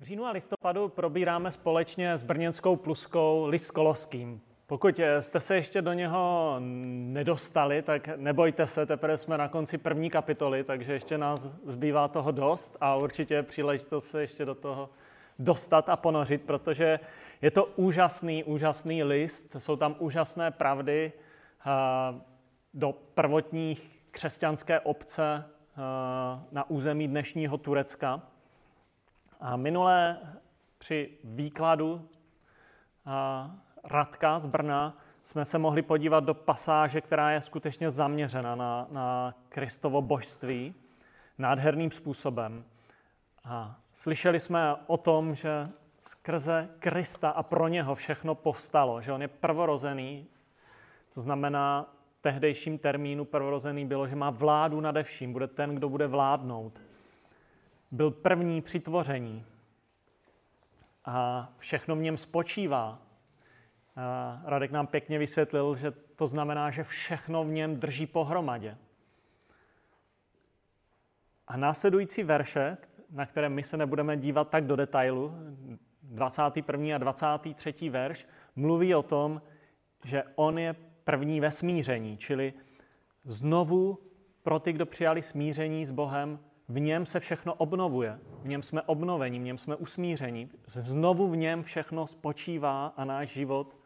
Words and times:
V 0.00 0.02
říjnu 0.02 0.24
a 0.24 0.30
listopadu 0.30 0.88
probíráme 0.88 1.50
společně 1.50 2.16
s 2.16 2.22
brněnskou 2.22 2.76
pluskou 2.76 3.46
list 3.46 3.70
Koloským. 3.70 4.40
Pokud 4.66 5.00
jste 5.20 5.40
se 5.40 5.56
ještě 5.56 5.82
do 5.82 5.92
něho 5.92 6.56
nedostali, 7.12 7.82
tak 7.82 8.08
nebojte 8.16 8.66
se, 8.66 8.86
teprve 8.86 9.18
jsme 9.18 9.38
na 9.38 9.48
konci 9.48 9.78
první 9.78 10.10
kapitoly, 10.10 10.64
takže 10.64 10.92
ještě 10.92 11.18
nás 11.18 11.48
zbývá 11.64 12.08
toho 12.08 12.30
dost 12.30 12.76
a 12.80 12.96
určitě 12.96 13.34
je 13.34 13.42
příležitost 13.42 14.10
se 14.10 14.20
ještě 14.20 14.44
do 14.44 14.54
toho 14.54 14.90
dostat 15.38 15.88
a 15.88 15.96
ponořit, 15.96 16.42
protože 16.42 17.00
je 17.42 17.50
to 17.50 17.64
úžasný, 17.64 18.44
úžasný 18.44 19.02
list, 19.02 19.56
jsou 19.58 19.76
tam 19.76 19.96
úžasné 19.98 20.50
pravdy 20.50 21.12
do 22.74 22.94
prvotních 23.14 24.00
křesťanské 24.10 24.80
obce 24.80 25.44
na 26.52 26.70
území 26.70 27.08
dnešního 27.08 27.58
Turecka. 27.58 28.22
A 29.40 29.56
minulé 29.56 30.18
při 30.78 31.18
výkladu 31.24 32.08
a 33.06 33.50
Radka 33.84 34.38
z 34.38 34.46
Brna 34.46 34.96
jsme 35.22 35.44
se 35.44 35.58
mohli 35.58 35.82
podívat 35.82 36.24
do 36.24 36.34
pasáže, 36.34 37.00
která 37.00 37.30
je 37.30 37.40
skutečně 37.40 37.90
zaměřena 37.90 38.54
na, 38.54 38.86
na 38.90 39.34
Kristovo 39.48 40.02
božství 40.02 40.74
nádherným 41.38 41.90
způsobem. 41.90 42.64
A 43.44 43.76
slyšeli 43.92 44.40
jsme 44.40 44.74
o 44.86 44.96
tom, 44.96 45.34
že 45.34 45.68
skrze 46.02 46.68
Krista 46.78 47.30
a 47.30 47.42
pro 47.42 47.68
něho 47.68 47.94
všechno 47.94 48.34
povstalo, 48.34 49.00
že 49.00 49.12
on 49.12 49.22
je 49.22 49.28
prvorozený, 49.28 50.26
to 51.14 51.20
znamená, 51.20 51.94
tehdejším 52.20 52.78
termínu 52.78 53.24
prvorozený 53.24 53.86
bylo, 53.86 54.08
že 54.08 54.16
má 54.16 54.30
vládu 54.30 54.80
nade 54.80 55.02
vším, 55.02 55.32
bude 55.32 55.46
ten, 55.46 55.74
kdo 55.74 55.88
bude 55.88 56.06
vládnout 56.06 56.80
byl 57.90 58.10
první 58.10 58.62
při 58.62 58.80
tvoření 58.80 59.44
a 61.04 61.48
všechno 61.58 61.96
v 61.96 62.00
něm 62.00 62.16
spočívá. 62.16 63.02
A 63.96 64.42
Radek 64.44 64.70
nám 64.70 64.86
pěkně 64.86 65.18
vysvětlil, 65.18 65.76
že 65.76 65.90
to 65.90 66.26
znamená, 66.26 66.70
že 66.70 66.84
všechno 66.84 67.44
v 67.44 67.48
něm 67.48 67.76
drží 67.76 68.06
pohromadě. 68.06 68.78
A 71.48 71.56
následující 71.56 72.22
verše, 72.22 72.76
na 73.10 73.26
které 73.26 73.48
my 73.48 73.62
se 73.62 73.76
nebudeme 73.76 74.16
dívat 74.16 74.48
tak 74.48 74.66
do 74.66 74.76
detailu, 74.76 75.34
21. 76.02 76.94
a 76.94 76.98
23. 76.98 77.90
verš, 77.90 78.26
mluví 78.56 78.94
o 78.94 79.02
tom, 79.02 79.42
že 80.04 80.22
on 80.34 80.58
je 80.58 80.74
první 81.04 81.40
ve 81.40 81.50
smíření, 81.50 82.16
čili 82.16 82.52
znovu 83.24 83.98
pro 84.42 84.58
ty, 84.58 84.72
kdo 84.72 84.86
přijali 84.86 85.22
smíření 85.22 85.86
s 85.86 85.90
Bohem, 85.90 86.38
v 86.70 86.80
něm 86.80 87.06
se 87.06 87.20
všechno 87.20 87.54
obnovuje, 87.54 88.18
v 88.42 88.48
něm 88.48 88.62
jsme 88.62 88.82
obnoveni, 88.82 89.38
v 89.38 89.42
něm 89.42 89.58
jsme 89.58 89.76
usmířeni, 89.76 90.48
znovu 90.66 91.30
v 91.30 91.36
něm 91.36 91.62
všechno 91.62 92.06
spočívá 92.06 92.86
a 92.96 93.04
náš 93.04 93.28
život 93.28 93.76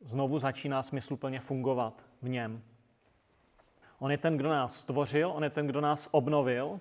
znovu 0.00 0.38
začíná 0.38 0.82
smysluplně 0.82 1.40
fungovat 1.40 2.04
v 2.22 2.28
něm. 2.28 2.62
On 3.98 4.10
je 4.10 4.18
ten, 4.18 4.36
kdo 4.36 4.48
nás 4.48 4.76
stvořil, 4.76 5.30
on 5.30 5.44
je 5.44 5.50
ten, 5.50 5.66
kdo 5.66 5.80
nás 5.80 6.08
obnovil. 6.10 6.80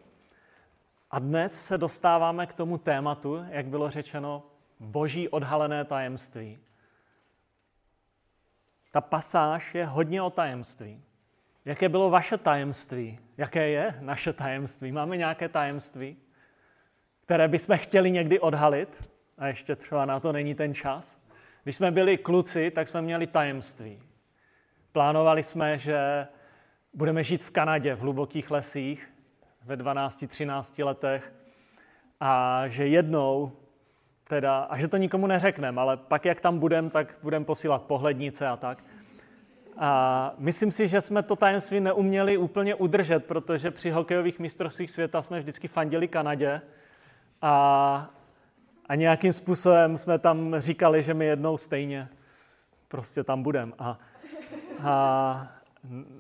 A 1.12 1.20
dnes 1.20 1.66
se 1.66 1.78
dostáváme 1.78 2.48
k 2.48 2.54
tomu 2.54 2.78
tématu, 2.78 3.36
jak 3.50 3.66
bylo 3.66 3.90
řečeno, 3.90 4.44
boží 4.80 5.30
odhalené 5.30 5.86
tajemství. 5.86 6.60
Ta 8.92 9.02
pasáž 9.02 9.76
je 9.76 9.86
hodně 9.86 10.22
o 10.22 10.30
tajemství. 10.30 11.07
Jaké 11.68 11.90
bylo 11.90 12.10
vaše 12.10 12.38
tajemství? 12.38 13.20
Jaké 13.38 13.70
je 13.70 13.96
naše 14.00 14.34
tajemství? 14.34 14.92
Máme 14.92 15.18
nějaké 15.18 15.50
tajemství, 15.50 16.18
které 17.22 17.48
bychom 17.48 17.78
chtěli 17.78 18.12
někdy 18.12 18.40
odhalit 18.40 19.10
a 19.38 19.48
ještě 19.48 19.76
třeba 19.76 20.06
na 20.06 20.20
to 20.20 20.32
není 20.32 20.56
ten 20.56 20.74
čas? 20.74 21.22
Když 21.64 21.76
jsme 21.76 21.92
byli 21.92 22.18
kluci, 22.18 22.72
tak 22.72 22.88
jsme 22.88 23.02
měli 23.02 23.28
tajemství. 23.28 24.00
Plánovali 24.92 25.44
jsme, 25.44 25.78
že 25.78 26.28
budeme 26.94 27.24
žít 27.24 27.44
v 27.44 27.52
Kanadě, 27.52 27.96
v 27.96 28.00
hlubokých 28.00 28.52
lesích, 28.52 29.10
ve 29.66 29.76
12-13 29.76 30.86
letech 30.86 31.34
a 32.20 32.64
že 32.68 32.88
jednou 32.88 33.52
teda, 34.24 34.60
a 34.60 34.78
že 34.78 34.88
to 34.88 34.98
nikomu 34.98 35.28
neřekneme, 35.28 35.82
ale 35.82 35.98
pak 35.98 36.26
jak 36.26 36.42
tam 36.42 36.60
budeme, 36.60 36.90
tak 36.90 37.18
budeme 37.24 37.46
posílat 37.46 37.84
pohlednice 37.84 38.48
a 38.48 38.58
tak. 38.58 38.84
A 39.80 40.34
myslím 40.38 40.72
si, 40.72 40.88
že 40.88 41.02
jsme 41.02 41.24
to 41.24 41.36
tajemství 41.36 41.80
neuměli 41.80 42.38
úplně 42.38 42.76
udržet, 42.76 43.26
protože 43.26 43.72
při 43.72 43.92
hokejových 43.92 44.40
mistrovstvích 44.40 44.92
světa 44.92 45.22
jsme 45.22 45.40
vždycky 45.40 45.68
fandili 45.68 46.08
Kanadě 46.08 46.62
a, 47.42 48.10
a 48.86 48.96
nějakým 48.96 49.34
způsobem 49.34 49.98
jsme 49.98 50.20
tam 50.20 50.56
říkali, 50.60 51.04
že 51.04 51.14
my 51.14 51.26
jednou 51.26 51.58
stejně 51.58 52.10
prostě 52.88 53.24
tam 53.24 53.44
budeme. 53.44 53.72
A, 53.80 54.00
a 54.84 55.48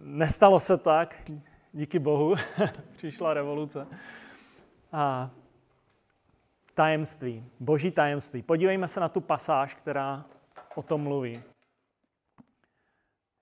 nestalo 0.04 0.60
se 0.60 0.78
tak, 0.78 1.16
díky 1.74 2.00
bohu, 2.00 2.36
přišla 2.98 3.34
revoluce. 3.34 3.88
A 4.92 5.30
tajemství, 6.74 7.46
boží 7.60 7.92
tajemství. 7.92 8.42
Podívejme 8.42 8.88
se 8.88 9.00
na 9.00 9.10
tu 9.10 9.22
pasáž, 9.22 9.74
která 9.74 10.26
o 10.76 10.82
tom 10.82 11.02
mluví. 11.02 11.44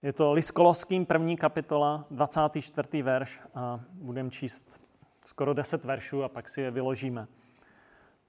Je 0.06 0.14
to 0.14 0.34
list 0.34 0.52
Koloským, 0.52 1.06
první 1.06 1.38
kapitola, 1.38 2.06
24. 2.12 3.02
verš 3.02 3.40
a 3.56 3.80
budeme 3.94 4.30
číst 4.30 4.82
skoro 5.26 5.54
10 5.54 5.86
veršů 5.86 6.24
a 6.24 6.30
pak 6.30 6.50
si 6.50 6.62
je 6.62 6.72
vyložíme. 6.72 7.28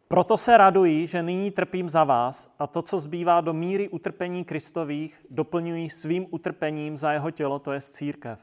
Proto 0.08 0.38
se 0.38 0.56
raduji, 0.56 1.06
že 1.06 1.22
nyní 1.22 1.50
trpím 1.50 1.88
za 1.88 2.04
vás 2.04 2.54
a 2.58 2.66
to, 2.66 2.82
co 2.82 2.98
zbývá 2.98 3.40
do 3.40 3.52
míry 3.52 3.88
utrpení 3.88 4.44
Kristových, 4.44 5.26
doplňuji 5.30 5.90
svým 5.90 6.26
utrpením 6.30 6.96
za 6.96 7.12
jeho 7.12 7.30
tělo, 7.30 7.58
to 7.58 7.72
je 7.72 7.80
církev. 7.80 8.38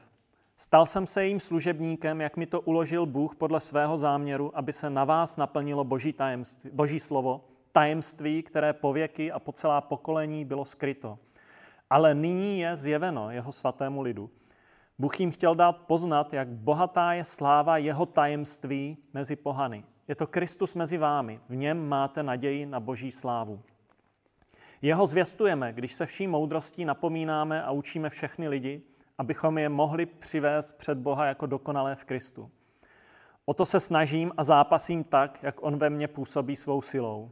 Stal 0.57 0.85
jsem 0.85 1.07
se 1.07 1.23
jejím 1.23 1.39
služebníkem, 1.39 2.21
jak 2.21 2.37
mi 2.37 2.45
to 2.45 2.61
uložil 2.61 3.05
Bůh 3.05 3.35
podle 3.35 3.59
svého 3.59 3.97
záměru, 3.97 4.57
aby 4.57 4.73
se 4.73 4.89
na 4.89 5.03
vás 5.03 5.37
naplnilo 5.37 5.83
boží, 5.83 6.13
tajemství, 6.13 6.71
boží 6.73 6.99
slovo, 6.99 7.45
tajemství, 7.71 8.43
které 8.43 8.73
po 8.73 8.93
věky 8.93 9.31
a 9.31 9.39
po 9.39 9.51
celá 9.51 9.81
pokolení 9.81 10.45
bylo 10.45 10.65
skryto– 10.65 11.19
ale 11.93 12.15
nyní 12.15 12.59
je 12.59 12.75
zjeveno 12.75 13.31
jeho 13.31 13.51
svatému 13.51 14.01
lidu. 14.01 14.29
Bůh 14.99 15.19
jim 15.19 15.31
chtěl 15.31 15.55
dát 15.55 15.77
poznat, 15.77 16.33
jak 16.33 16.47
bohatá 16.47 17.13
je 17.13 17.23
sláva 17.23 17.77
jeho 17.77 18.05
tajemství 18.05 18.97
mezi 19.13 19.35
pohany. 19.35 19.83
Je 20.07 20.15
to 20.15 20.27
Kristus 20.27 20.75
mezi 20.75 20.97
vámi, 20.97 21.39
v 21.49 21.55
něm 21.55 21.87
máte 21.87 22.23
naději 22.23 22.65
na 22.65 22.79
boží 22.79 23.11
slávu. 23.11 23.61
Jeho 24.81 25.07
zvěstujeme, 25.07 25.73
když 25.73 25.93
se 25.93 26.05
vší 26.05 26.27
moudrostí 26.27 26.85
napomínáme 26.85 27.63
a 27.63 27.71
učíme 27.71 28.09
všechny 28.09 28.47
lidi, 28.47 28.81
abychom 29.17 29.57
je 29.57 29.69
mohli 29.69 30.05
přivést 30.05 30.71
před 30.71 30.97
Boha 30.97 31.25
jako 31.25 31.45
dokonalé 31.45 31.95
v 31.95 32.05
Kristu. 32.05 32.51
O 33.45 33.53
to 33.53 33.65
se 33.65 33.79
snažím 33.79 34.31
a 34.37 34.43
zápasím 34.43 35.03
tak, 35.03 35.43
jak 35.43 35.63
on 35.63 35.77
ve 35.77 35.89
mně 35.89 36.07
působí 36.07 36.55
svou 36.55 36.81
silou. 36.81 37.31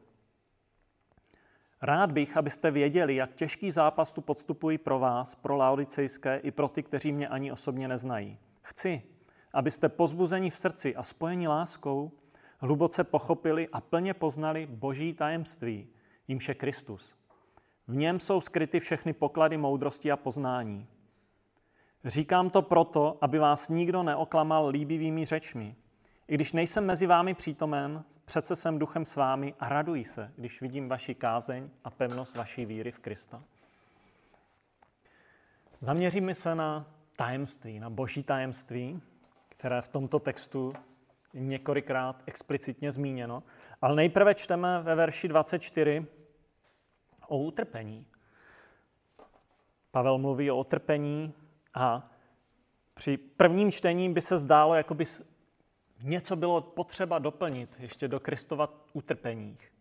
Rád 1.82 2.12
bych, 2.12 2.38
abyste 2.38 2.72
věděli, 2.72 3.16
jak 3.16 3.34
těžký 3.34 3.72
zápas 3.72 4.14
tu 4.14 4.22
podstupuji 4.22 4.78
pro 4.78 5.00
vás, 5.00 5.36
pro 5.36 5.58
laodicejské 5.58 6.38
i 6.38 6.52
pro 6.52 6.68
ty, 6.68 6.84
kteří 6.84 7.12
mě 7.12 7.28
ani 7.28 7.52
osobně 7.52 7.88
neznají. 7.88 8.38
Chci, 8.62 9.02
abyste 9.54 9.90
pozbuzení 9.90 10.50
v 10.50 10.56
srdci 10.56 10.96
a 10.96 11.04
spojení 11.04 11.48
láskou 11.48 12.12
hluboce 12.60 13.04
pochopili 13.04 13.70
a 13.70 13.82
plně 13.82 14.14
poznali 14.14 14.68
boží 14.72 15.14
tajemství, 15.14 15.88
jimž 16.28 16.48
je 16.48 16.56
Kristus. 16.56 17.16
V 17.88 17.96
něm 17.96 18.20
jsou 18.20 18.42
skryty 18.42 18.80
všechny 18.80 19.14
poklady 19.14 19.58
moudrosti 19.58 20.12
a 20.12 20.18
poznání. 20.18 20.88
Říkám 22.06 22.50
to 22.50 22.62
proto, 22.62 23.18
aby 23.22 23.40
vás 23.40 23.70
nikdo 23.70 24.04
neoklamal 24.04 24.68
líbivými 24.68 25.26
řečmi, 25.26 25.76
i 26.32 26.36
když 26.36 26.54
nejsem 26.54 26.86
mezi 26.86 27.08
vámi 27.08 27.34
přítomen, 27.34 28.04
přece 28.26 28.56
jsem 28.56 28.80
duchem 28.80 29.06
s 29.06 29.16
vámi 29.16 29.54
a 29.60 29.70
raduji 29.70 30.06
se, 30.06 30.32
když 30.36 30.62
vidím 30.62 30.90
vaši 30.90 31.16
kázeň 31.16 31.70
a 31.84 31.90
pevnost 31.90 32.38
vaší 32.38 32.66
víry 32.66 32.92
v 32.92 33.00
Krista. 33.00 33.44
Zaměříme 35.80 36.36
se 36.36 36.56
na 36.56 36.86
tajemství, 37.16 37.80
na 37.80 37.90
boží 37.90 38.24
tajemství, 38.24 39.02
které 39.50 39.82
v 39.82 39.88
tomto 39.88 40.20
textu 40.20 40.74
je 41.34 41.42
několikrát 41.42 42.24
explicitně 42.26 42.92
zmíněno. 42.92 43.44
Ale 43.82 43.96
nejprve 43.96 44.36
čteme 44.36 44.82
ve 44.82 44.96
verši 44.96 45.28
24 45.28 46.06
o 47.28 47.38
utrpení. 47.38 48.06
Pavel 49.92 50.18
mluví 50.18 50.52
o 50.52 50.60
utrpení 50.60 51.34
a 51.76 52.12
při 52.94 53.18
prvním 53.18 53.72
čtení 53.72 54.14
by 54.14 54.22
se 54.22 54.38
zdálo, 54.38 54.76
jako 54.76 54.94
by 54.94 55.06
něco 56.04 56.36
bylo 56.36 56.62
potřeba 56.62 57.20
doplnit 57.20 57.76
ještě 57.80 58.08
do 58.08 58.20
Kristova 58.20 58.70
utrpeních. 58.94 59.72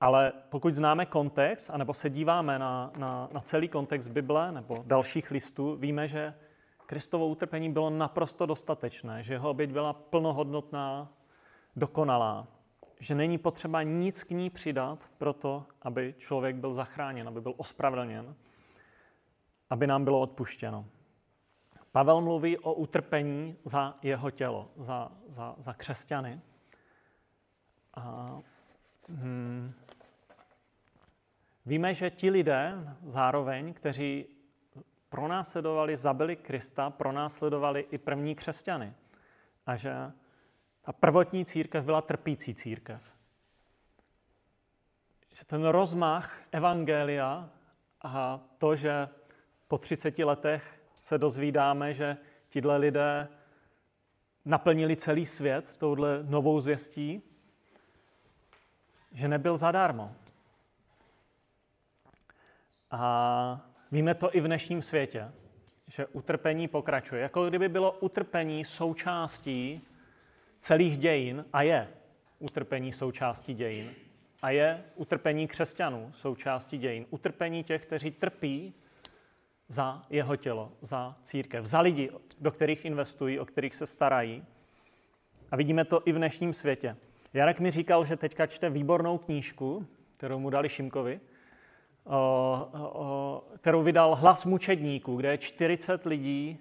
Ale 0.00 0.32
pokud 0.48 0.74
známe 0.74 1.06
kontext, 1.06 1.70
anebo 1.70 1.94
se 1.94 2.10
díváme 2.10 2.58
na, 2.58 2.92
na, 2.96 3.28
na 3.32 3.40
celý 3.40 3.68
kontext 3.68 4.10
Bible 4.10 4.52
nebo 4.52 4.82
dalších 4.86 5.30
listů, 5.30 5.76
víme, 5.76 6.08
že 6.08 6.34
Kristovo 6.86 7.28
utrpení 7.28 7.72
bylo 7.72 7.90
naprosto 7.90 8.46
dostatečné, 8.46 9.22
že 9.22 9.34
jeho 9.34 9.50
oběť 9.50 9.70
byla 9.70 9.92
plnohodnotná, 9.92 11.12
dokonalá. 11.76 12.46
že 13.00 13.14
není 13.14 13.38
potřeba 13.38 13.82
nic 13.82 14.24
k 14.24 14.30
ní 14.30 14.50
přidat 14.50 15.10
pro 15.18 15.32
to, 15.32 15.66
aby 15.82 16.14
člověk 16.18 16.56
byl 16.56 16.74
zachráněn, 16.74 17.28
aby 17.28 17.40
byl 17.40 17.54
ospravedlněn, 17.56 18.34
aby 19.70 19.86
nám 19.86 20.04
bylo 20.04 20.20
odpuštěno. 20.20 20.84
Pavel 21.92 22.20
mluví 22.20 22.58
o 22.58 22.72
utrpení 22.72 23.56
za 23.64 23.98
jeho 24.02 24.30
tělo, 24.30 24.70
za, 24.76 25.12
za, 25.28 25.54
za 25.58 25.72
křesťany. 25.72 26.40
A, 27.94 28.38
hmm, 29.08 29.74
víme, 31.66 31.94
že 31.94 32.10
ti 32.10 32.30
lidé 32.30 32.96
zároveň, 33.06 33.74
kteří 33.74 34.26
pronásledovali, 35.08 35.96
zabili 35.96 36.36
Krista, 36.36 36.90
pronásledovali 36.90 37.80
i 37.90 37.98
první 37.98 38.34
křesťany. 38.34 38.94
A 39.66 39.76
že 39.76 40.12
ta 40.82 40.92
prvotní 40.92 41.44
církev 41.44 41.84
byla 41.84 42.02
trpící 42.02 42.54
církev. 42.54 43.02
Že 45.34 45.44
ten 45.44 45.64
rozmach 45.64 46.42
evangelia 46.52 47.50
a 48.02 48.40
to, 48.58 48.76
že 48.76 49.08
po 49.68 49.78
30 49.78 50.18
letech 50.18 50.81
se 51.02 51.18
dozvídáme, 51.18 51.94
že 51.94 52.16
tihle 52.48 52.76
lidé 52.76 53.28
naplnili 54.44 54.96
celý 54.96 55.26
svět 55.26 55.76
touhle 55.78 56.22
novou 56.22 56.60
zvěstí, 56.60 57.22
že 59.12 59.28
nebyl 59.28 59.56
zadarmo. 59.56 60.14
A 62.90 63.70
víme 63.92 64.14
to 64.14 64.36
i 64.36 64.40
v 64.40 64.44
dnešním 64.44 64.82
světě, 64.82 65.32
že 65.86 66.06
utrpení 66.06 66.68
pokračuje. 66.68 67.22
Jako 67.22 67.48
kdyby 67.48 67.68
bylo 67.68 67.92
utrpení 67.92 68.64
součástí 68.64 69.80
celých 70.60 70.98
dějin 70.98 71.44
a 71.52 71.62
je 71.62 71.88
utrpení 72.38 72.92
součástí 72.92 73.54
dějin. 73.54 73.90
A 74.42 74.50
je 74.50 74.84
utrpení 74.94 75.48
křesťanů 75.48 76.12
součástí 76.14 76.78
dějin. 76.78 77.06
Utrpení 77.10 77.64
těch, 77.64 77.86
kteří 77.86 78.10
trpí 78.10 78.74
za 79.72 80.02
jeho 80.10 80.36
tělo, 80.36 80.72
za 80.82 81.16
církev, 81.22 81.66
za 81.66 81.80
lidi, 81.80 82.10
do 82.40 82.50
kterých 82.50 82.84
investují, 82.84 83.40
o 83.40 83.44
kterých 83.44 83.74
se 83.74 83.86
starají. 83.86 84.44
A 85.50 85.56
vidíme 85.56 85.84
to 85.84 86.02
i 86.04 86.12
v 86.12 86.16
dnešním 86.16 86.54
světě. 86.54 86.96
Jarek 87.34 87.60
mi 87.60 87.70
říkal, 87.70 88.04
že 88.04 88.16
teďka 88.16 88.46
čte 88.46 88.70
výbornou 88.70 89.18
knížku, 89.18 89.86
kterou 90.16 90.38
mu 90.38 90.50
dali 90.50 90.68
Šimkovi, 90.68 91.20
o, 92.04 92.68
o, 92.72 93.44
kterou 93.56 93.82
vydal 93.82 94.14
Hlas 94.14 94.44
mučedníků, 94.44 95.16
kde 95.16 95.30
je 95.30 95.38
40 95.38 96.06
lidí, 96.06 96.58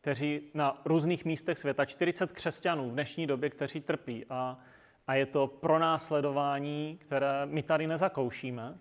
kteří 0.00 0.40
na 0.54 0.82
různých 0.84 1.24
místech 1.24 1.58
světa, 1.58 1.84
40 1.84 2.32
křesťanů 2.32 2.90
v 2.90 2.92
dnešní 2.92 3.26
době, 3.26 3.50
kteří 3.50 3.80
trpí. 3.80 4.24
A, 4.30 4.58
a 5.06 5.14
je 5.14 5.26
to 5.26 5.46
pronásledování, 5.46 6.98
které 7.00 7.46
my 7.46 7.62
tady 7.62 7.86
nezakoušíme, 7.86 8.78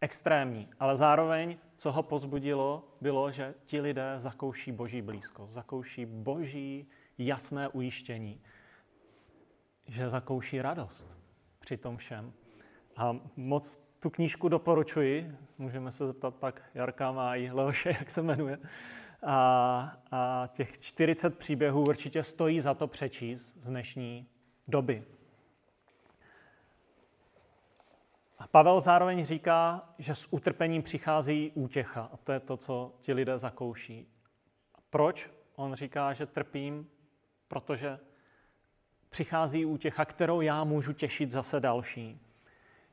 extrémní. 0.00 0.68
Ale 0.78 0.96
zároveň, 0.96 1.58
co 1.76 1.92
ho 1.92 2.02
pozbudilo, 2.02 2.84
bylo, 3.00 3.30
že 3.30 3.54
ti 3.64 3.80
lidé 3.80 4.14
zakouší 4.18 4.72
boží 4.72 5.02
blízkost, 5.02 5.52
zakouší 5.52 6.06
boží 6.06 6.86
jasné 7.18 7.68
ujištění, 7.68 8.40
že 9.86 10.10
zakouší 10.10 10.62
radost 10.62 11.18
při 11.60 11.76
tom 11.76 11.96
všem. 11.96 12.32
A 12.96 13.16
moc 13.36 13.90
tu 14.00 14.10
knížku 14.10 14.48
doporučuji, 14.48 15.36
můžeme 15.58 15.92
se 15.92 16.06
zeptat 16.06 16.34
pak 16.34 16.62
Jarka 16.74 17.12
má 17.12 17.36
i 17.36 17.50
Leoše, 17.50 17.88
jak 17.88 18.10
se 18.10 18.22
jmenuje. 18.22 18.58
A, 19.22 19.96
a 20.10 20.48
těch 20.52 20.80
40 20.80 21.38
příběhů 21.38 21.82
určitě 21.82 22.22
stojí 22.22 22.60
za 22.60 22.74
to 22.74 22.86
přečíst 22.86 23.54
z 23.56 23.68
dnešní 23.68 24.26
doby. 24.68 25.04
A 28.40 28.46
Pavel 28.46 28.80
zároveň 28.80 29.24
říká, 29.24 29.88
že 29.98 30.14
s 30.14 30.32
utrpením 30.32 30.82
přichází 30.82 31.52
útěcha. 31.54 32.10
A 32.12 32.16
to 32.16 32.32
je 32.32 32.40
to, 32.40 32.56
co 32.56 32.94
ti 33.00 33.12
lidé 33.12 33.38
zakouší. 33.38 34.08
Proč? 34.90 35.30
On 35.56 35.74
říká, 35.74 36.12
že 36.12 36.26
trpím, 36.26 36.90
protože 37.48 37.98
přichází 39.08 39.64
útěcha, 39.64 40.04
kterou 40.04 40.40
já 40.40 40.64
můžu 40.64 40.92
těšit 40.92 41.30
zase 41.30 41.60
další. 41.60 42.20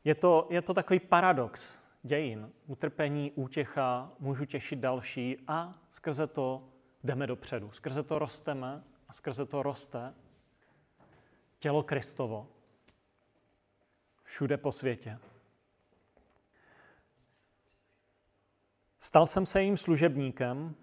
Je 0.03 0.15
to, 0.15 0.47
je 0.49 0.61
to 0.61 0.73
takový 0.73 0.99
paradox 0.99 1.79
dějin. 2.03 2.51
Utrpení, 2.65 3.31
útěcha, 3.31 4.11
můžu 4.19 4.45
těšit 4.45 4.79
další 4.79 5.37
a 5.47 5.73
skrze 5.91 6.27
to 6.27 6.63
jdeme 7.03 7.27
dopředu. 7.27 7.71
Skrze 7.71 8.03
to 8.03 8.19
rosteme 8.19 8.83
a 9.07 9.13
skrze 9.13 9.45
to 9.45 9.63
roste 9.63 10.13
tělo 11.59 11.83
Kristovo 11.83 12.47
všude 14.23 14.57
po 14.57 14.71
světě. 14.71 15.19
Stal 19.07 19.27
jsem 19.27 19.45
se 19.45 19.63
jím 19.63 19.77
služebníkem, 19.77 20.75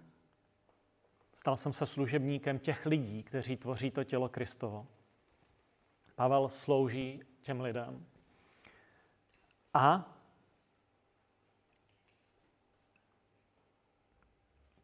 stal 1.33 1.57
jsem 1.57 1.73
se 1.73 1.85
služebníkem 1.85 2.59
těch 2.59 2.85
lidí, 2.85 3.23
kteří 3.23 3.57
tvoří 3.57 3.91
to 3.91 4.03
tělo 4.03 4.29
Kristovo. 4.29 4.87
Pavel 6.15 6.49
slouží 6.49 7.21
těm 7.41 7.61
lidem. 7.61 8.05
A 9.73 10.15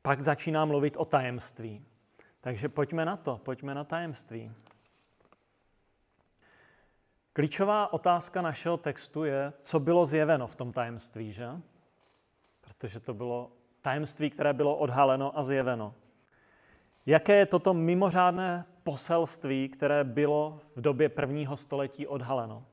pak 0.02 0.22
začíná 0.22 0.66
mluvit 0.66 0.98
o 0.98 1.06
tajemství. 1.06 1.86
Takže 2.42 2.70
pojďme 2.70 3.06
na 3.06 3.18
to, 3.18 3.38
pojďme 3.38 3.76
na 3.76 3.84
tajemství. 3.84 4.52
Klíčová 7.34 7.94
otázka 7.94 8.42
našeho 8.42 8.78
textu 8.78 9.24
je, 9.24 9.54
co 9.60 9.80
bylo 9.80 10.06
zjeveno 10.06 10.48
v 10.48 10.56
tom 10.56 10.74
tajemství, 10.74 11.34
že? 11.34 11.71
Protože 12.62 13.00
to 13.00 13.14
bylo 13.14 13.52
tajemství, 13.82 14.30
které 14.30 14.54
bylo 14.54 14.76
odhaleno 14.76 15.38
a 15.38 15.44
zjeveno. 15.44 15.96
Jaké 17.06 17.36
je 17.36 17.46
toto 17.46 17.74
mimořádné 17.74 18.66
poselství, 18.84 19.70
které 19.70 20.04
bylo 20.04 20.62
v 20.76 20.82
době 20.82 21.10
prvního 21.10 21.58
století 21.58 22.08
odhaleno? 22.08 22.66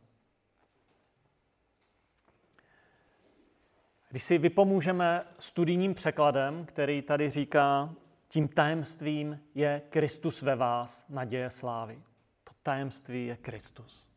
Když 4.10 4.24
si 4.24 4.38
vypomůžeme 4.38 5.24
studijním 5.38 5.94
překladem, 5.94 6.66
který 6.66 7.02
tady 7.02 7.30
říká, 7.30 7.94
tím 8.28 8.48
tajemstvím 8.48 9.40
je 9.54 9.82
Kristus 9.90 10.42
ve 10.42 10.56
vás, 10.56 11.04
naděje 11.08 11.50
slávy. 11.50 12.02
To 12.44 12.52
tajemství 12.62 13.26
je 13.26 13.36
Kristus. 13.36 14.08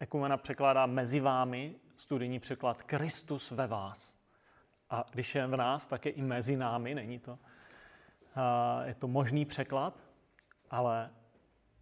Ekumena 0.00 0.36
překládá 0.36 0.86
mezi 0.86 1.20
vámi, 1.20 1.74
studijní 1.96 2.40
překlad 2.40 2.82
Kristus 2.82 3.50
ve 3.50 3.66
vás. 3.66 4.17
A 4.90 5.04
když 5.10 5.34
je 5.34 5.46
v 5.46 5.56
nás, 5.56 5.88
tak 5.88 6.06
je 6.06 6.12
i 6.12 6.22
mezi 6.22 6.56
námi, 6.56 6.94
není 6.94 7.18
to. 7.18 7.38
Je 8.84 8.94
to 8.94 9.08
možný 9.08 9.44
překlad, 9.44 9.94
ale 10.70 11.10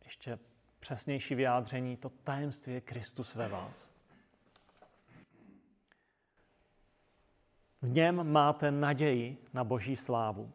ještě 0.04 0.38
přesnější 0.80 1.34
vyjádření, 1.34 1.96
to 1.96 2.08
tajemství 2.08 2.72
je 2.72 2.80
Kristus 2.80 3.34
ve 3.34 3.48
vás. 3.48 3.90
V 7.82 7.88
něm 7.88 8.32
máte 8.32 8.70
naději 8.70 9.44
na 9.52 9.64
boží 9.64 9.96
slávu. 9.96 10.52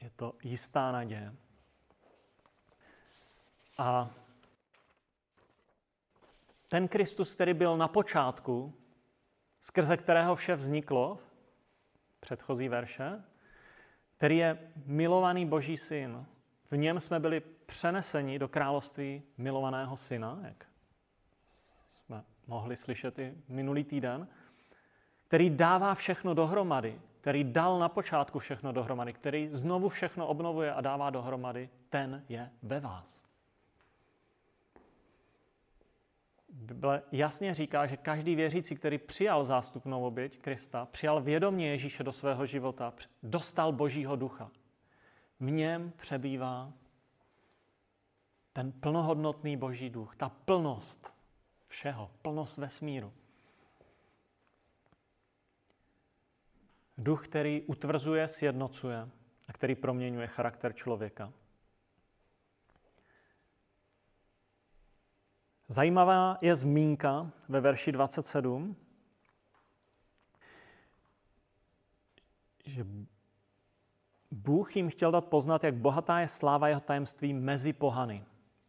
Je 0.00 0.10
to 0.10 0.34
jistá 0.42 0.92
naděje. 0.92 1.34
A 3.78 4.10
ten 6.68 6.88
Kristus, 6.88 7.34
který 7.34 7.54
byl 7.54 7.76
na 7.76 7.88
počátku, 7.88 8.77
skrze 9.68 9.96
kterého 9.96 10.34
vše 10.34 10.56
vzniklo, 10.56 11.18
předchozí 12.20 12.68
verše, 12.68 13.24
který 14.16 14.36
je 14.36 14.58
milovaný 14.86 15.46
Boží 15.46 15.76
syn. 15.76 16.26
V 16.70 16.76
něm 16.76 17.00
jsme 17.00 17.20
byli 17.20 17.40
přeneseni 17.66 18.38
do 18.38 18.48
království 18.48 19.22
milovaného 19.38 19.96
syna, 19.96 20.38
jak 20.44 20.66
jsme 21.90 22.24
mohli 22.46 22.76
slyšet 22.76 23.18
i 23.18 23.34
minulý 23.48 23.84
týden 23.84 24.28
který 25.28 25.50
dává 25.50 25.94
všechno 25.94 26.34
dohromady, 26.34 27.00
který 27.20 27.44
dal 27.44 27.78
na 27.78 27.88
počátku 27.88 28.38
všechno 28.38 28.72
dohromady, 28.72 29.12
který 29.12 29.50
znovu 29.52 29.88
všechno 29.88 30.26
obnovuje 30.26 30.74
a 30.74 30.80
dává 30.80 31.10
dohromady, 31.10 31.68
ten 31.90 32.24
je 32.28 32.50
ve 32.62 32.80
vás. 32.80 33.27
Bible 36.48 37.02
jasně 37.12 37.54
říká, 37.54 37.86
že 37.86 37.96
každý 37.96 38.34
věřící, 38.34 38.76
který 38.76 38.98
přijal 38.98 39.44
zástupnou 39.44 40.06
oběť 40.06 40.38
Krista, 40.38 40.86
přijal 40.86 41.22
vědomě 41.22 41.70
Ježíše 41.70 42.04
do 42.04 42.12
svého 42.12 42.46
života, 42.46 42.94
dostal 43.22 43.72
Božího 43.72 44.16
ducha. 44.16 44.50
V 45.40 45.50
něm 45.50 45.92
přebývá 45.96 46.72
ten 48.52 48.72
plnohodnotný 48.72 49.56
Boží 49.56 49.90
duch, 49.90 50.16
ta 50.16 50.28
plnost 50.28 51.14
všeho, 51.68 52.10
plnost 52.22 52.58
vesmíru. 52.58 53.12
Duch, 56.98 57.28
který 57.28 57.62
utvrzuje, 57.62 58.28
sjednocuje 58.28 59.08
a 59.48 59.52
který 59.52 59.74
proměňuje 59.74 60.26
charakter 60.26 60.72
člověka. 60.72 61.32
Zajímavá 65.68 66.38
je 66.40 66.56
zmínka 66.56 67.30
ve 67.48 67.60
verši 67.60 67.92
27, 67.92 68.76
že 72.64 72.86
Bůh 74.30 74.76
jim 74.76 74.90
chtěl 74.90 75.10
dát 75.10 75.24
poznat, 75.24 75.64
jak 75.64 75.74
bohatá 75.74 76.20
je 76.20 76.28
sláva 76.28 76.68
jeho 76.68 76.80
tajemství 76.80 77.32
mezi 77.32 77.72
pohany. 77.72 78.24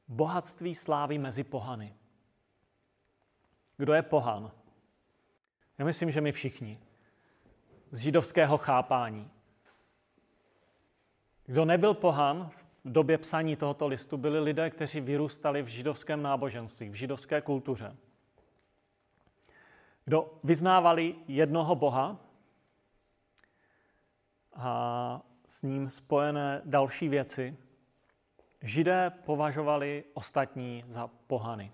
Bohatství 0.08 0.76
slávy 0.76 1.18
mezi 1.18 1.44
pohany. 1.44 1.96
Kdo 3.78 3.94
je 3.94 4.02
pohan? 4.02 4.52
Já 5.78 5.86
myslím, 5.86 6.12
že 6.12 6.22
my 6.22 6.32
všichni. 6.32 6.80
Z 7.92 8.00
židovského 8.00 8.58
chápání. 8.58 9.32
Kdo 11.46 11.66
nebyl 11.66 11.94
pohan 11.94 12.50
v 12.50 12.69
době 12.86 13.18
psaní 13.18 13.56
tohoto 13.56 13.88
listu, 13.88 14.18
byli 14.18 14.40
lidé, 14.40 14.70
kteří 14.70 15.02
vyrůstali 15.02 15.62
v 15.62 15.68
židovském 15.68 16.22
náboženství, 16.22 16.90
v 16.90 16.94
židovské 16.94 17.42
kultuře. 17.42 17.96
Kdo 20.06 20.40
vyznávali 20.44 21.16
jednoho 21.28 21.76
Boha 21.76 22.18
a 24.54 25.22
s 25.48 25.64
ním 25.64 25.90
spojené 25.90 26.62
další 26.66 27.10
věci, 27.10 27.58
Židé 28.62 29.10
považovali 29.10 30.04
ostatní 30.14 30.84
za 30.88 31.08
pohany. 31.08 31.72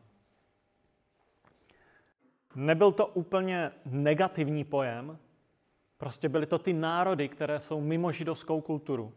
Nebyl 2.55 2.91
to 2.91 3.07
úplně 3.07 3.71
negativní 3.85 4.63
pojem, 4.63 5.19
prostě 5.97 6.29
byly 6.29 6.45
to 6.45 6.59
ty 6.59 6.73
národy, 6.73 7.29
které 7.29 7.59
jsou 7.59 7.81
mimo 7.81 8.11
židovskou 8.11 8.61
kulturu. 8.61 9.13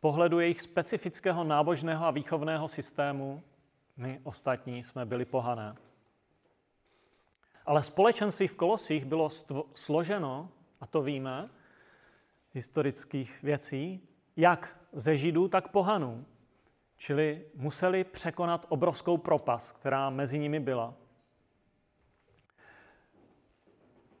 Pohledu 0.00 0.40
jejich 0.40 0.60
specifického 0.60 1.44
nábožného 1.44 2.06
a 2.06 2.10
výchovného 2.10 2.68
systému 2.68 3.42
my 3.96 4.20
ostatní 4.22 4.82
jsme 4.82 5.06
byli 5.06 5.24
pohané. 5.24 5.74
Ale 7.66 7.82
společenství 7.82 8.46
v 8.46 8.56
Kolosích 8.56 9.04
bylo 9.04 9.30
složeno, 9.74 10.48
a 10.80 10.86
to 10.86 11.02
víme, 11.02 11.50
historických 12.52 13.42
věcí, 13.42 14.08
jak 14.36 14.76
ze 14.92 15.16
Židů, 15.16 15.48
tak 15.48 15.68
pohanů. 15.68 16.26
Čili 16.96 17.46
museli 17.54 18.04
překonat 18.04 18.66
obrovskou 18.68 19.18
propas, 19.18 19.72
která 19.72 20.10
mezi 20.10 20.38
nimi 20.38 20.60
byla. 20.60 20.94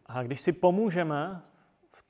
A 0.06 0.22
když 0.22 0.40
si 0.40 0.52
pomůžeme 0.52 1.42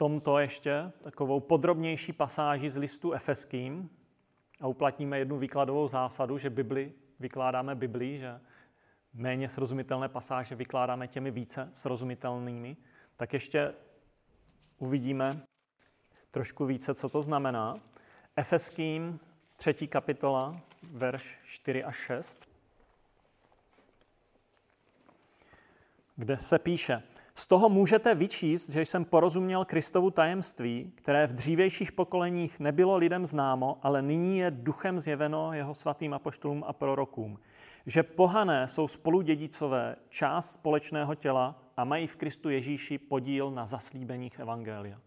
tomto 0.00 0.38
ještě 0.38 0.92
takovou 1.02 1.40
podrobnější 1.40 2.12
pasáži 2.12 2.70
z 2.70 2.76
listu 2.76 3.12
efeským 3.12 3.90
a 4.60 4.66
uplatníme 4.66 5.18
jednu 5.18 5.38
výkladovou 5.38 5.88
zásadu, 5.88 6.38
že 6.38 6.50
Bibli 6.50 6.92
vykládáme 7.18 7.74
Biblii, 7.74 8.18
že 8.18 8.40
méně 9.14 9.48
srozumitelné 9.48 10.08
pasáže 10.08 10.54
vykládáme 10.54 11.08
těmi 11.08 11.30
více 11.30 11.70
srozumitelnými, 11.72 12.76
tak 13.16 13.32
ještě 13.32 13.74
uvidíme 14.78 15.42
trošku 16.30 16.66
více, 16.66 16.94
co 16.94 17.08
to 17.08 17.22
znamená. 17.22 17.80
Efeským, 18.36 19.20
třetí 19.56 19.88
kapitola, 19.88 20.60
verš 20.82 21.38
4 21.44 21.84
až 21.84 21.96
6, 21.96 22.48
kde 26.16 26.36
se 26.36 26.58
píše, 26.58 27.02
z 27.34 27.46
toho 27.46 27.68
můžete 27.68 28.14
vyčíst, 28.14 28.70
že 28.70 28.82
jsem 28.82 29.04
porozuměl 29.04 29.64
Kristovu 29.64 30.10
tajemství, 30.10 30.92
které 30.94 31.26
v 31.26 31.32
dřívějších 31.32 31.92
pokoleních 31.92 32.60
nebylo 32.60 32.96
lidem 32.96 33.26
známo, 33.26 33.78
ale 33.82 34.02
nyní 34.02 34.38
je 34.38 34.50
duchem 34.50 35.00
zjeveno 35.00 35.52
jeho 35.52 35.74
svatým 35.74 36.14
apoštolům 36.14 36.64
a 36.66 36.72
prorokům. 36.72 37.38
Že 37.86 38.02
pohané 38.02 38.68
jsou 38.68 38.88
spoludědicové 38.88 39.96
část 40.08 40.52
společného 40.52 41.14
těla 41.14 41.62
a 41.76 41.84
mají 41.84 42.06
v 42.06 42.16
Kristu 42.16 42.50
Ježíši 42.50 42.98
podíl 42.98 43.50
na 43.50 43.66
zaslíbeních 43.66 44.38
Evangelia. 44.38 45.00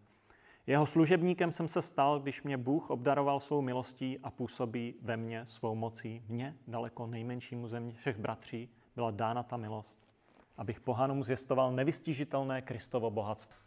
Jeho 0.68 0.86
služebníkem 0.86 1.52
jsem 1.52 1.68
se 1.68 1.82
stal, 1.82 2.20
když 2.20 2.44
mě 2.44 2.58
Bůh 2.58 2.90
obdaroval 2.90 3.40
svou 3.40 3.62
milostí 3.62 4.20
a 4.24 4.32
působí 4.32 4.96
ve 5.02 5.18
mně 5.18 5.46
svou 5.46 5.76
mocí. 5.76 6.24
Mně, 6.28 6.56
daleko 6.68 7.08
nejmenšímu 7.08 7.68
země 7.68 7.94
všech 7.94 8.18
bratří, 8.18 8.70
byla 8.96 9.12
dána 9.12 9.44
ta 9.44 9.58
milost, 9.58 10.13
abych 10.58 10.80
pohanům 10.80 11.24
zjistoval 11.24 11.72
nevystižitelné 11.72 12.62
Kristovo 12.62 13.12
bohatství. 13.12 13.58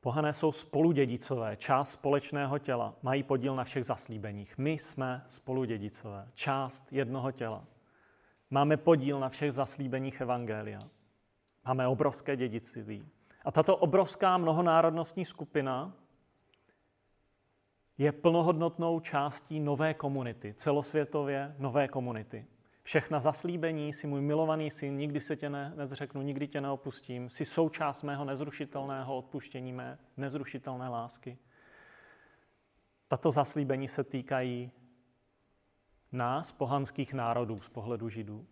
Pohané 0.00 0.32
jsou 0.32 0.52
spoludědicové, 0.52 1.56
část 1.56 1.90
společného 1.90 2.58
těla, 2.58 2.94
mají 3.02 3.22
podíl 3.22 3.56
na 3.56 3.64
všech 3.64 3.84
zaslíbeních. 3.84 4.58
My 4.58 4.70
jsme 4.70 5.24
spoludědicové, 5.28 6.28
část 6.34 6.92
jednoho 6.92 7.32
těla. 7.32 7.64
Máme 8.50 8.76
podíl 8.76 9.20
na 9.20 9.28
všech 9.28 9.52
zaslíbeních 9.52 10.20
Evangelia. 10.20 10.88
Máme 11.64 11.88
obrovské 11.88 12.36
dědictví. 12.36 13.08
A 13.44 13.50
tato 13.50 13.76
obrovská 13.76 14.38
mnohonárodnostní 14.38 15.24
skupina 15.24 15.92
je 17.98 18.12
plnohodnotnou 18.12 19.00
částí 19.00 19.60
nové 19.60 19.94
komunity, 19.94 20.54
celosvětově 20.54 21.54
nové 21.58 21.88
komunity. 21.88 22.46
Všechna 22.86 23.20
zaslíbení, 23.20 23.92
si 23.92 24.06
můj 24.06 24.20
milovaný 24.20 24.70
syn, 24.70 24.96
nikdy 24.96 25.20
se 25.20 25.36
tě 25.36 25.50
ne, 25.50 25.72
nezřeknu, 25.76 26.22
nikdy 26.22 26.48
tě 26.48 26.60
neopustím, 26.60 27.30
si 27.30 27.44
součást 27.44 28.02
mého 28.02 28.24
nezrušitelného 28.24 29.16
odpuštění, 29.16 29.72
mé 29.72 29.98
nezrušitelné 30.16 30.88
lásky. 30.88 31.38
Tato 33.08 33.30
zaslíbení 33.30 33.88
se 33.88 34.04
týkají 34.04 34.70
nás, 36.12 36.52
pohanských 36.52 37.14
národů 37.14 37.58
z 37.58 37.68
pohledu 37.68 38.08
židů. 38.08 38.46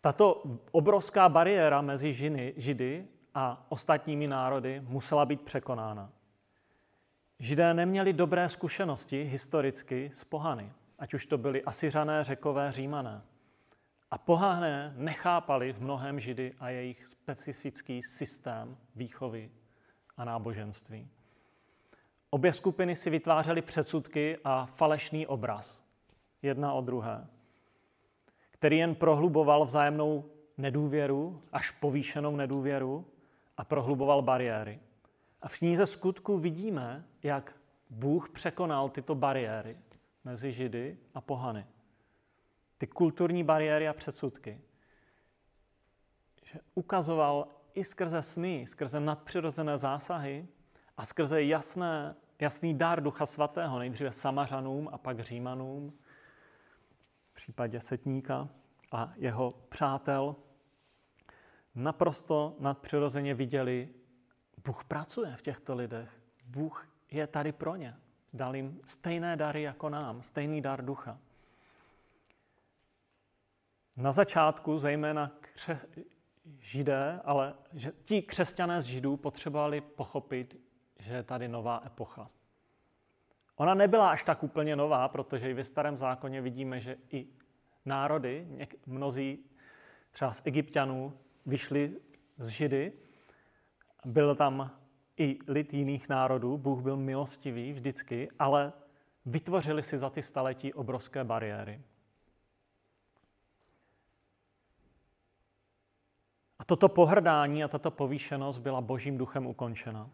Tato 0.00 0.42
obrovská 0.70 1.28
bariéra 1.28 1.82
mezi 1.82 2.12
žiny, 2.12 2.54
židy 2.56 3.08
a 3.34 3.66
ostatními 3.68 4.26
národy 4.26 4.80
musela 4.80 5.26
být 5.26 5.40
překonána. 5.40 6.12
Židé 7.38 7.74
neměli 7.74 8.12
dobré 8.12 8.48
zkušenosti 8.48 9.24
historicky 9.24 10.10
s 10.12 10.24
pohany, 10.24 10.72
ať 11.04 11.14
už 11.14 11.26
to 11.26 11.38
byli 11.38 11.62
Asiřané, 11.62 12.24
Řekové, 12.24 12.72
Římané. 12.72 13.22
A 14.10 14.18
pohané 14.18 14.94
nechápali 14.96 15.72
v 15.72 15.82
mnohem 15.82 16.20
Židy 16.20 16.54
a 16.58 16.68
jejich 16.68 17.06
specifický 17.06 18.02
systém 18.02 18.76
výchovy 18.96 19.50
a 20.16 20.24
náboženství. 20.24 21.08
Obě 22.30 22.52
skupiny 22.52 22.96
si 22.96 23.10
vytvářely 23.10 23.62
předsudky 23.62 24.38
a 24.44 24.66
falešný 24.66 25.26
obraz, 25.26 25.84
jedna 26.42 26.72
o 26.72 26.80
druhé 26.80 27.26
který 28.64 28.78
jen 28.78 28.94
prohluboval 28.94 29.64
vzájemnou 29.64 30.24
nedůvěru, 30.58 31.42
až 31.52 31.70
povýšenou 31.70 32.36
nedůvěru 32.36 33.06
a 33.56 33.64
prohluboval 33.64 34.22
bariéry. 34.22 34.80
A 35.42 35.48
v 35.48 35.58
knize 35.58 35.86
skutku 35.86 36.38
vidíme, 36.38 37.04
jak 37.22 37.56
Bůh 37.90 38.30
překonal 38.30 38.88
tyto 38.88 39.14
bariéry 39.14 39.76
mezi 40.24 40.52
Židy 40.52 40.98
a 41.14 41.20
pohany. 41.20 41.66
Ty 42.78 42.86
kulturní 42.86 43.44
bariéry 43.44 43.88
a 43.88 43.92
předsudky. 43.92 44.60
Že 46.44 46.60
ukazoval 46.74 47.48
i 47.74 47.84
skrze 47.84 48.22
sny, 48.22 48.66
skrze 48.66 49.00
nadpřirozené 49.00 49.78
zásahy 49.78 50.48
a 50.96 51.04
skrze 51.04 51.42
jasné, 51.42 52.14
jasný 52.38 52.74
dár 52.74 53.02
Ducha 53.02 53.26
Svatého, 53.26 53.78
nejdříve 53.78 54.12
Samařanům 54.12 54.88
a 54.92 54.98
pak 54.98 55.20
Římanům, 55.20 55.98
v 57.30 57.34
případě 57.34 57.80
setníka 57.80 58.48
a 58.92 59.12
jeho 59.16 59.54
přátel, 59.68 60.36
naprosto 61.74 62.56
nadpřirozeně 62.58 63.34
viděli, 63.34 63.88
Bůh 64.64 64.84
pracuje 64.84 65.36
v 65.36 65.42
těchto 65.42 65.74
lidech. 65.74 66.20
Bůh 66.44 66.88
je 67.10 67.26
tady 67.26 67.52
pro 67.52 67.76
ně. 67.76 67.96
Dal 68.34 68.56
jim 68.56 68.80
stejné 68.84 69.36
dary 69.36 69.62
jako 69.62 69.88
nám, 69.88 70.22
stejný 70.22 70.60
dar 70.60 70.84
ducha. 70.84 71.18
Na 73.96 74.12
začátku 74.12 74.78
zejména 74.78 75.32
kře- 75.56 75.78
židé, 76.58 77.20
ale 77.24 77.54
že 77.72 77.92
ti 78.04 78.22
křesťané 78.22 78.80
z 78.80 78.84
židů 78.84 79.16
potřebovali 79.16 79.80
pochopit, 79.80 80.60
že 80.98 81.14
je 81.14 81.22
tady 81.22 81.48
nová 81.48 81.82
epocha. 81.86 82.30
Ona 83.56 83.74
nebyla 83.74 84.10
až 84.10 84.22
tak 84.22 84.42
úplně 84.42 84.76
nová, 84.76 85.08
protože 85.08 85.50
i 85.50 85.54
ve 85.54 85.64
starém 85.64 85.96
zákoně 85.96 86.40
vidíme, 86.40 86.80
že 86.80 86.96
i 87.10 87.26
národy, 87.84 88.46
něk, 88.48 88.74
mnozí 88.86 89.44
třeba 90.10 90.32
z 90.32 90.42
egyptianů 90.44 91.18
vyšli 91.46 91.96
z 92.38 92.48
Židy, 92.48 92.92
byl 94.04 94.34
tam 94.34 94.70
i 95.16 95.38
lid 95.48 95.74
jiných 95.74 96.08
národů, 96.08 96.58
Bůh 96.58 96.82
byl 96.82 96.96
milostivý 96.96 97.72
vždycky, 97.72 98.28
ale 98.38 98.72
vytvořili 99.26 99.82
si 99.82 99.98
za 99.98 100.10
ty 100.10 100.22
staletí 100.22 100.74
obrovské 100.74 101.24
bariéry. 101.24 101.80
A 106.58 106.64
toto 106.64 106.88
pohrdání 106.88 107.64
a 107.64 107.68
tato 107.68 107.90
povýšenost 107.90 108.58
byla 108.58 108.80
božím 108.80 109.18
duchem 109.18 109.46
ukončena. 109.46 110.10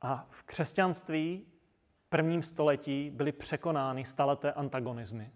A 0.00 0.26
v 0.30 0.42
křesťanství 0.42 1.46
v 1.98 2.08
prvním 2.08 2.42
století 2.42 3.10
byly 3.10 3.32
překonány 3.32 4.04
staleté 4.04 4.52
antagonizmy. 4.52 5.32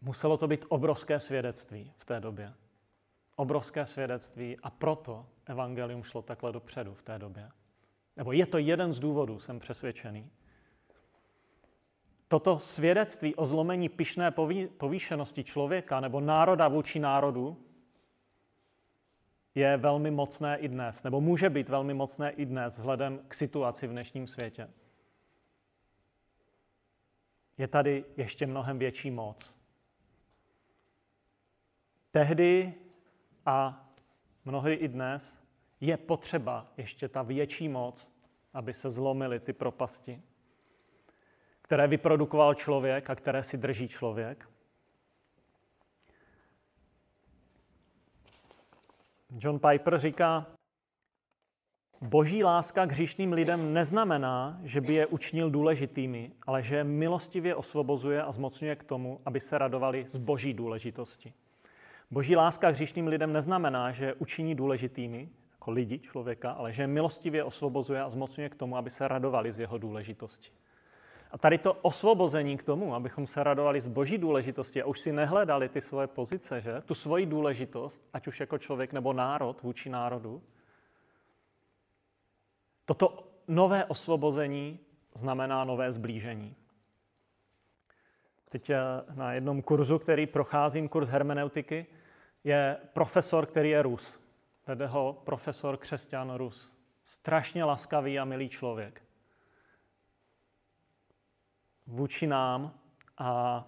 Muselo 0.00 0.36
to 0.36 0.48
být 0.48 0.64
obrovské 0.68 1.20
svědectví 1.20 1.92
v 1.98 2.04
té 2.04 2.20
době. 2.20 2.54
Obrovské 3.36 3.86
svědectví 3.86 4.56
a 4.62 4.70
proto 4.70 5.26
evangelium 5.46 6.02
šlo 6.02 6.22
takhle 6.22 6.52
dopředu 6.52 6.94
v 6.94 7.02
té 7.02 7.18
době. 7.18 7.50
Nebo 8.16 8.32
je 8.32 8.46
to 8.46 8.58
jeden 8.58 8.92
z 8.92 9.00
důvodů, 9.00 9.40
jsem 9.40 9.60
přesvědčený. 9.60 10.30
Toto 12.28 12.58
svědectví 12.58 13.34
o 13.34 13.46
zlomení 13.46 13.88
pyšné 13.88 14.34
povýšenosti 14.76 15.44
člověka 15.44 16.00
nebo 16.00 16.20
národa 16.20 16.68
vůči 16.68 16.98
národu 16.98 17.62
je 19.54 19.76
velmi 19.76 20.10
mocné 20.10 20.58
i 20.58 20.68
dnes, 20.68 21.02
nebo 21.02 21.20
může 21.20 21.50
být 21.50 21.68
velmi 21.68 21.94
mocné 21.94 22.30
i 22.30 22.46
dnes 22.46 22.78
vzhledem 22.78 23.20
k 23.28 23.34
situaci 23.34 23.86
v 23.86 23.90
dnešním 23.90 24.26
světě. 24.26 24.70
Je 27.58 27.68
tady 27.68 28.04
ještě 28.16 28.46
mnohem 28.46 28.78
větší 28.78 29.10
moc. 29.10 29.56
Tehdy 32.10 32.74
a 33.46 33.88
mnohdy 34.44 34.74
i 34.74 34.88
dnes 34.88 35.42
je 35.80 35.96
potřeba 35.96 36.66
ještě 36.76 37.08
ta 37.08 37.22
větší 37.22 37.68
moc, 37.68 38.12
aby 38.54 38.74
se 38.74 38.90
zlomily 38.90 39.40
ty 39.40 39.52
propasti, 39.52 40.22
které 41.62 41.86
vyprodukoval 41.86 42.54
člověk 42.54 43.10
a 43.10 43.14
které 43.14 43.42
si 43.42 43.58
drží 43.58 43.88
člověk. 43.88 44.48
John 49.38 49.58
Piper 49.58 49.98
říká, 49.98 50.46
boží 52.00 52.44
láska 52.44 52.86
k 52.86 52.92
hříšným 52.92 53.32
lidem 53.32 53.72
neznamená, 53.72 54.60
že 54.62 54.80
by 54.80 54.94
je 54.94 55.06
učinil 55.06 55.50
důležitými, 55.50 56.32
ale 56.46 56.62
že 56.62 56.76
je 56.76 56.84
milostivě 56.84 57.54
osvobozuje 57.54 58.22
a 58.22 58.32
zmocňuje 58.32 58.76
k 58.76 58.84
tomu, 58.84 59.20
aby 59.24 59.40
se 59.40 59.58
radovali 59.58 60.06
z 60.08 60.18
boží 60.18 60.54
důležitosti. 60.54 61.32
Boží 62.10 62.36
láska 62.36 62.70
k 62.70 62.74
hříšným 62.74 63.06
lidem 63.06 63.32
neznamená, 63.32 63.92
že 63.92 64.14
učiní 64.14 64.54
důležitými, 64.54 65.28
jako 65.52 65.70
lidi, 65.70 65.98
člověka, 65.98 66.50
ale 66.50 66.72
že 66.72 66.86
milostivě 66.86 67.44
osvobozuje 67.44 68.02
a 68.02 68.10
zmocňuje 68.10 68.48
k 68.48 68.54
tomu, 68.54 68.76
aby 68.76 68.90
se 68.90 69.08
radovali 69.08 69.52
z 69.52 69.58
jeho 69.58 69.78
důležitosti. 69.78 70.50
A 71.30 71.38
tady 71.38 71.58
to 71.58 71.74
osvobození 71.74 72.56
k 72.56 72.62
tomu, 72.62 72.94
abychom 72.94 73.26
se 73.26 73.44
radovali 73.44 73.80
z 73.80 73.88
boží 73.88 74.18
důležitosti 74.18 74.82
a 74.82 74.86
už 74.86 75.00
si 75.00 75.12
nehledali 75.12 75.68
ty 75.68 75.80
svoje 75.80 76.06
pozice, 76.06 76.60
že? 76.60 76.80
tu 76.80 76.94
svoji 76.94 77.26
důležitost, 77.26 78.08
ať 78.12 78.26
už 78.26 78.40
jako 78.40 78.58
člověk 78.58 78.92
nebo 78.92 79.12
národ 79.12 79.62
vůči 79.62 79.90
národu, 79.90 80.42
toto 82.84 83.28
nové 83.48 83.84
osvobození 83.84 84.78
znamená 85.14 85.64
nové 85.64 85.92
zblížení. 85.92 86.56
Teď 88.56 88.70
eh, 88.70 88.78
na 89.14 89.32
jednom 89.32 89.62
kurzu, 89.62 89.98
který 89.98 90.26
procházím, 90.26 90.88
kurz 90.88 91.08
hermeneutiky, 91.08 91.86
je 92.44 92.76
profesor, 92.92 93.46
který 93.46 93.70
je 93.70 93.82
Rus. 93.82 94.20
Vede 94.66 94.86
ho 94.86 95.22
profesor 95.24 95.76
křesťan 95.76 96.34
Rus. 96.34 96.72
Strašně 97.04 97.64
laskavý 97.64 98.18
a 98.18 98.24
milý 98.24 98.48
člověk 98.48 99.02
vůči 101.86 102.26
nám 102.26 102.78
a 103.18 103.64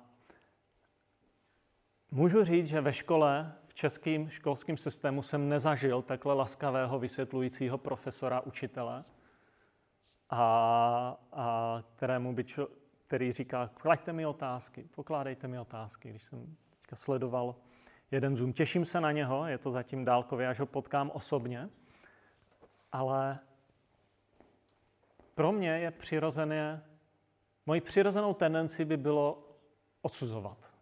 můžu 2.10 2.44
říct, 2.44 2.66
že 2.66 2.80
ve 2.80 2.92
škole, 2.92 3.52
v 3.66 3.74
českém 3.74 4.30
školském 4.30 4.76
systému 4.76 5.22
jsem 5.22 5.48
nezažil 5.48 6.02
takhle 6.02 6.34
laskavého 6.34 6.98
vysvětlujícího 6.98 7.78
profesora, 7.78 8.40
učitele, 8.40 9.04
a, 10.30 11.16
a 11.32 11.82
kterému 11.96 12.32
by 12.32 12.44
čo, 12.44 12.68
který 13.08 13.32
říká, 13.32 13.70
klaďte 13.74 14.12
mi 14.12 14.26
otázky, 14.26 14.88
pokládejte 14.94 15.48
mi 15.48 15.58
otázky, 15.58 16.10
když 16.10 16.22
jsem 16.22 16.56
teďka 16.70 16.96
sledoval 16.96 17.54
jeden 18.10 18.36
Zoom. 18.36 18.52
Těším 18.52 18.84
se 18.84 19.00
na 19.00 19.12
něho, 19.12 19.46
je 19.46 19.58
to 19.58 19.70
zatím 19.70 20.04
dálkově, 20.04 20.48
až 20.48 20.60
ho 20.60 20.66
potkám 20.66 21.10
osobně, 21.14 21.68
ale 22.92 23.38
pro 25.34 25.52
mě 25.52 25.70
je 25.70 25.90
přirozené 25.90 26.82
Mojí 27.68 27.80
přirozenou 27.80 28.34
tendenci 28.34 28.84
by 28.84 28.96
bylo 28.96 29.48
odsuzovat 30.02 30.72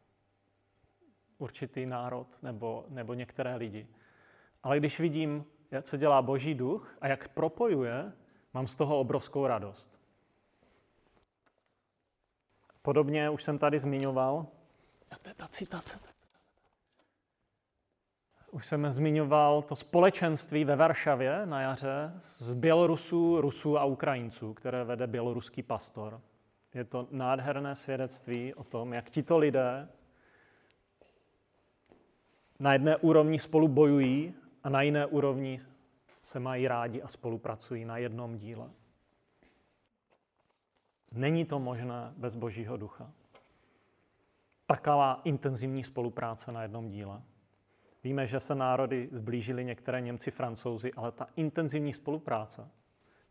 určitý 1.38 1.86
národ 1.86 2.26
nebo, 2.42 2.84
nebo 2.88 3.14
některé 3.14 3.56
lidi. 3.56 3.86
Ale 4.62 4.78
když 4.78 5.00
vidím, 5.00 5.44
co 5.82 5.96
dělá 5.96 6.22
Boží 6.22 6.54
duch 6.54 6.96
a 7.00 7.08
jak 7.08 7.28
propojuje, 7.28 8.12
mám 8.54 8.66
z 8.66 8.76
toho 8.76 9.00
obrovskou 9.00 9.46
radost. 9.46 9.95
Podobně 12.86 13.30
už 13.30 13.42
jsem 13.42 13.58
tady 13.58 13.78
zmiňoval, 13.78 14.46
a 15.10 15.18
to 15.18 15.28
je 15.28 15.34
ta 15.34 15.48
citace. 15.48 15.98
Už 18.50 18.66
jsem 18.66 18.92
zmiňoval 18.92 19.62
to 19.62 19.76
společenství 19.76 20.64
ve 20.64 20.76
Varšavě 20.76 21.46
na 21.46 21.60
jaře 21.60 22.12
z 22.20 22.54
Bělorusů, 22.54 23.40
Rusů 23.40 23.78
a 23.78 23.84
Ukrajinců, 23.84 24.54
které 24.54 24.84
vede 24.84 25.06
běloruský 25.06 25.62
pastor. 25.62 26.20
Je 26.74 26.84
to 26.84 27.08
nádherné 27.10 27.76
svědectví 27.76 28.54
o 28.54 28.64
tom, 28.64 28.92
jak 28.92 29.10
tito 29.10 29.38
lidé 29.38 29.88
na 32.58 32.72
jedné 32.72 32.96
úrovni 32.96 33.38
spolu 33.38 33.68
bojují 33.68 34.34
a 34.64 34.68
na 34.68 34.82
jiné 34.82 35.06
úrovni 35.06 35.62
se 36.22 36.40
mají 36.40 36.68
rádi 36.68 37.02
a 37.02 37.08
spolupracují 37.08 37.84
na 37.84 37.98
jednom 37.98 38.38
díle. 38.38 38.70
Není 41.16 41.44
to 41.44 41.58
možné 41.58 42.12
bez 42.16 42.34
Božího 42.34 42.76
ducha. 42.76 43.12
Taková 44.66 45.20
intenzivní 45.24 45.84
spolupráce 45.84 46.52
na 46.52 46.62
jednom 46.62 46.88
díle. 46.88 47.22
Víme, 48.04 48.26
že 48.26 48.40
se 48.40 48.54
národy 48.54 49.08
zblížili 49.12 49.64
některé 49.64 50.00
Němci, 50.00 50.30
Francouzi, 50.30 50.92
ale 50.92 51.12
ta 51.12 51.28
intenzivní 51.36 51.92
spolupráce 51.92 52.68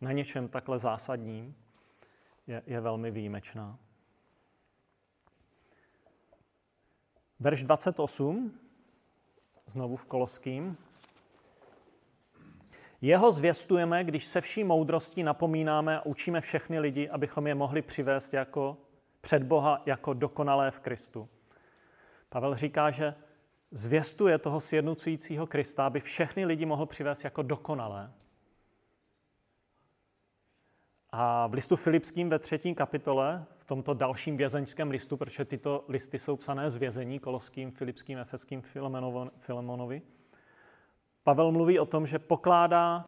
na 0.01 0.11
něčem 0.11 0.47
takhle 0.47 0.79
zásadním 0.79 1.55
je, 2.47 2.63
je 2.67 2.81
velmi 2.81 3.11
výjimečná. 3.11 3.79
Verš 7.39 7.63
28, 7.63 8.59
znovu 9.67 9.95
v 9.95 10.05
Koloským. 10.05 10.77
Jeho 13.01 13.31
zvěstujeme, 13.31 14.03
když 14.03 14.25
se 14.25 14.41
vší 14.41 14.63
moudrostí 14.63 15.23
napomínáme 15.23 15.99
a 15.99 16.05
učíme 16.05 16.41
všechny 16.41 16.79
lidi, 16.79 17.09
abychom 17.09 17.47
je 17.47 17.55
mohli 17.55 17.81
přivést 17.81 18.33
jako 18.33 18.77
před 19.21 19.43
Boha 19.43 19.81
jako 19.85 20.13
dokonalé 20.13 20.71
v 20.71 20.79
Kristu. 20.79 21.29
Pavel 22.29 22.55
říká, 22.55 22.91
že 22.91 23.15
zvěstuje 23.71 24.37
toho 24.37 24.59
sjednocujícího 24.59 25.47
Krista, 25.47 25.85
aby 25.85 25.99
všechny 25.99 26.45
lidi 26.45 26.65
mohl 26.65 26.85
přivést 26.85 27.23
jako 27.23 27.41
dokonalé. 27.41 28.11
A 31.09 31.47
v 31.47 31.53
listu 31.53 31.75
Filipským 31.75 32.29
ve 32.29 32.39
třetím 32.39 32.75
kapitole, 32.75 33.45
v 33.57 33.65
tomto 33.65 33.93
dalším 33.93 34.37
vězeňském 34.37 34.89
listu, 34.89 35.17
protože 35.17 35.45
tyto 35.45 35.85
listy 35.87 36.19
jsou 36.19 36.35
psané 36.35 36.71
z 36.71 36.75
vězení, 36.75 37.19
Koloským, 37.19 37.71
Filipským, 37.71 38.17
Efeským, 38.17 38.61
Filemonovi, 39.39 40.01
Pavel 41.25 41.51
mluví 41.51 41.79
o 41.79 41.85
tom, 41.85 42.05
že 42.05 42.19
pokládá 42.19 43.05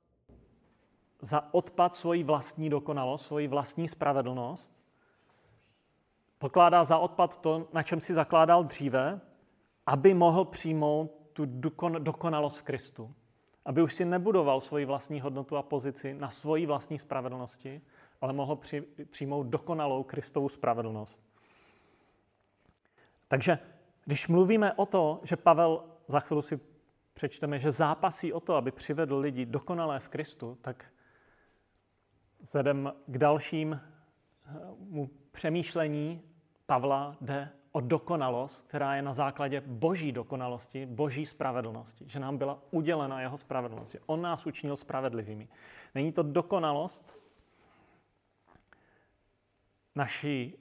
za 1.22 1.54
odpad 1.54 1.96
svoji 1.96 2.24
vlastní 2.24 2.70
dokonalost, 2.70 3.26
svoji 3.26 3.48
vlastní 3.48 3.88
spravedlnost, 3.88 4.74
pokládá 6.38 6.84
za 6.84 6.98
odpad 6.98 7.42
to, 7.42 7.68
na 7.74 7.84
čem 7.84 8.02
si 8.02 8.14
zakládal 8.14 8.64
dříve, 8.64 9.22
aby 9.86 10.14
mohl 10.14 10.46
přijmout 10.46 11.12
tu 11.34 11.46
dokonalost 12.00 12.58
v 12.58 12.62
Kristu. 12.62 13.14
Aby 13.66 13.82
už 13.82 13.94
si 13.94 14.06
nebudoval 14.06 14.62
svoji 14.62 14.86
vlastní 14.86 15.22
hodnotu 15.22 15.58
a 15.58 15.62
pozici 15.62 16.14
na 16.14 16.30
svoji 16.30 16.66
vlastní 16.66 17.00
spravedlnosti, 17.00 17.82
ale 18.22 18.34
mohl 18.34 18.56
při, 18.56 18.82
přijmout 18.82 19.48
dokonalou 19.48 20.04
Kristovu 20.04 20.50
spravedlnost. 20.50 21.24
Takže 23.28 23.60
když 24.06 24.28
mluvíme 24.28 24.74
o 24.74 24.86
to, 24.86 25.20
že 25.24 25.36
Pavel, 25.36 25.84
za 26.08 26.20
chvíli 26.20 26.44
si 26.44 26.60
přečteme, 27.18 27.60
že 27.60 27.72
zápasí 27.72 28.34
o 28.34 28.40
to, 28.40 28.56
aby 28.56 28.72
přivedl 28.72 29.18
lidi 29.18 29.46
dokonalé 29.46 30.00
v 30.00 30.10
Kristu, 30.10 30.58
tak 30.62 30.86
vzhledem 32.40 32.94
k 33.08 33.18
dalším 33.18 33.82
mu 34.80 35.10
přemýšlení 35.32 36.22
Pavla 36.66 37.18
jde 37.22 37.50
o 37.72 37.82
dokonalost, 37.82 38.68
která 38.68 38.96
je 38.96 39.02
na 39.02 39.14
základě 39.14 39.62
boží 39.66 40.12
dokonalosti, 40.12 40.86
boží 40.86 41.26
spravedlnosti, 41.26 42.06
že 42.08 42.20
nám 42.20 42.38
byla 42.38 42.60
udělena 42.72 43.22
jeho 43.22 43.38
spravedlnost, 43.38 43.92
že 43.92 44.00
on 44.06 44.22
nás 44.22 44.46
učinil 44.46 44.76
spravedlivými. 44.76 45.48
Není 45.96 46.12
to 46.12 46.24
dokonalost, 46.24 47.18
naší 49.96 50.58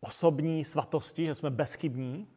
osobní 0.00 0.64
svatosti, 0.64 1.26
že 1.26 1.34
jsme 1.34 1.50
bezchybní. 1.50 2.28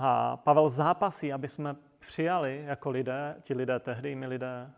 A 0.00 0.36
Pavel 0.36 0.68
zápasí, 0.68 1.32
aby 1.32 1.48
jsme 1.48 1.76
přijali 1.98 2.64
jako 2.66 2.90
lidé, 2.90 3.36
ti 3.42 3.54
lidé 3.54 3.80
tehdy, 3.80 4.14
my 4.14 4.26
lidé 4.26 4.70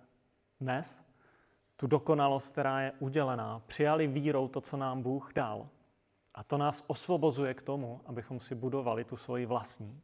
dnes, 0.61 1.04
tu 1.76 1.87
dokonalost, 1.87 2.52
která 2.52 2.80
je 2.80 2.92
udělená. 2.98 3.62
Přijali 3.66 4.06
vírou 4.06 4.48
to, 4.48 4.61
co 4.61 4.76
nám 4.76 5.02
Bůh 5.02 5.33
dal. 5.35 5.68
A 6.35 6.44
to 6.44 6.59
nás 6.59 6.85
osvobozuje 6.87 7.54
k 7.54 7.62
tomu, 7.62 8.00
abychom 8.06 8.40
si 8.40 8.54
budovali 8.54 9.04
tu 9.04 9.16
svoji 9.16 9.46
vlastní 9.46 10.00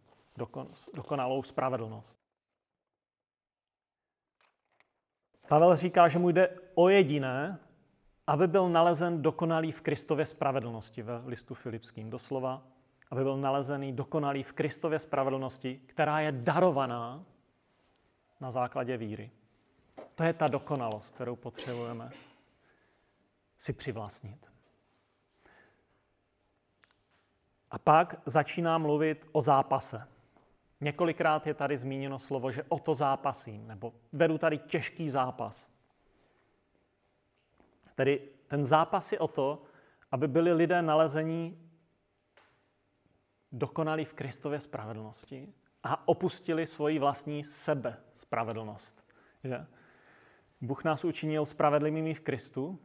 dokonalou 0.94 1.42
spravedlnost. 1.42 2.20
Pavel 5.48 5.76
říká, 5.76 6.08
že 6.08 6.18
mu 6.18 6.28
jde 6.28 6.58
o 6.74 6.88
jediné, 6.88 7.58
aby 8.26 8.48
byl 8.48 8.68
nalezen 8.68 9.22
dokonalý 9.22 9.72
v 9.72 9.80
Kristově 9.80 10.26
spravedlnosti 10.26 11.02
ve 11.02 11.16
listu 11.26 11.54
Filipským. 11.54 12.10
Doslova, 12.10 12.62
aby 13.10 13.22
byl 13.22 13.36
nalezený 13.36 13.92
dokonalý 13.92 14.42
v 14.42 14.52
Kristově 14.52 14.98
spravedlnosti, 14.98 15.80
která 15.86 16.20
je 16.20 16.32
darovaná 16.32 17.24
na 18.40 18.50
základě 18.50 18.96
víry. 18.96 19.30
To 20.14 20.22
je 20.24 20.32
ta 20.32 20.46
dokonalost, 20.46 21.14
kterou 21.14 21.36
potřebujeme 21.36 22.10
si 23.58 23.72
přivlastnit. 23.72 24.46
A 27.70 27.78
pak 27.78 28.14
začíná 28.26 28.78
mluvit 28.78 29.26
o 29.32 29.40
zápase. 29.40 30.08
Několikrát 30.80 31.46
je 31.46 31.54
tady 31.54 31.78
zmíněno 31.78 32.18
slovo, 32.18 32.52
že 32.52 32.64
o 32.68 32.78
to 32.78 32.94
zápasím, 32.94 33.68
nebo 33.68 33.94
vedu 34.12 34.38
tady 34.38 34.58
těžký 34.58 35.10
zápas. 35.10 35.68
Tedy 37.94 38.28
ten 38.46 38.64
zápas 38.64 39.12
je 39.12 39.18
o 39.18 39.28
to, 39.28 39.62
aby 40.10 40.28
byli 40.28 40.52
lidé 40.52 40.82
nalezení 40.82 41.65
dokonalí 43.52 44.04
v 44.04 44.14
Kristově 44.14 44.60
spravedlnosti 44.60 45.52
a 45.82 46.08
opustili 46.08 46.66
svoji 46.66 46.98
vlastní 46.98 47.44
sebe 47.44 47.96
spravedlnost. 48.14 49.04
Že? 49.44 49.66
Bůh 50.60 50.84
nás 50.84 51.04
učinil 51.04 51.46
spravedlivými 51.46 52.14
v 52.14 52.20
Kristu 52.20 52.78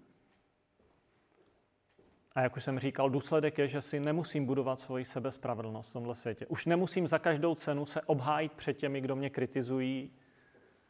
a 2.36 2.42
jak 2.42 2.58
už 2.58 2.64
jsem 2.64 2.80
říkal, 2.80 3.10
důsledek 3.10 3.58
je, 3.58 3.68
že 3.68 3.82
si 3.82 4.00
nemusím 4.00 4.46
budovat 4.46 4.80
svoji 4.80 5.06
sebespravedlnost 5.06 5.90
v 5.90 5.94
tomhle 5.94 6.16
světě. 6.16 6.48
Už 6.48 6.66
nemusím 6.66 7.08
za 7.08 7.20
každou 7.20 7.56
cenu 7.56 7.86
se 7.86 8.02
obhájit 8.02 8.54
před 8.54 8.74
těmi, 8.74 9.02
kdo 9.02 9.16
mě 9.16 9.30
kritizují. 9.30 10.14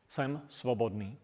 Jsem 0.08 0.42
svobodný. 0.48 1.18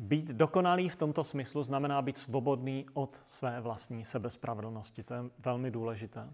Být 0.00 0.26
dokonalý 0.26 0.88
v 0.88 0.96
tomto 0.96 1.24
smyslu 1.24 1.62
znamená 1.62 2.02
být 2.02 2.18
svobodný 2.18 2.86
od 2.94 3.22
své 3.26 3.60
vlastní 3.60 4.04
sebespravedlnosti. 4.04 5.02
To 5.02 5.14
je 5.14 5.20
velmi 5.38 5.70
důležité. 5.70 6.32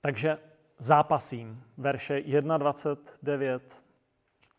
Takže 0.00 0.38
zápasím. 0.78 1.64
Verše 1.76 2.20
1.29. 2.20 3.60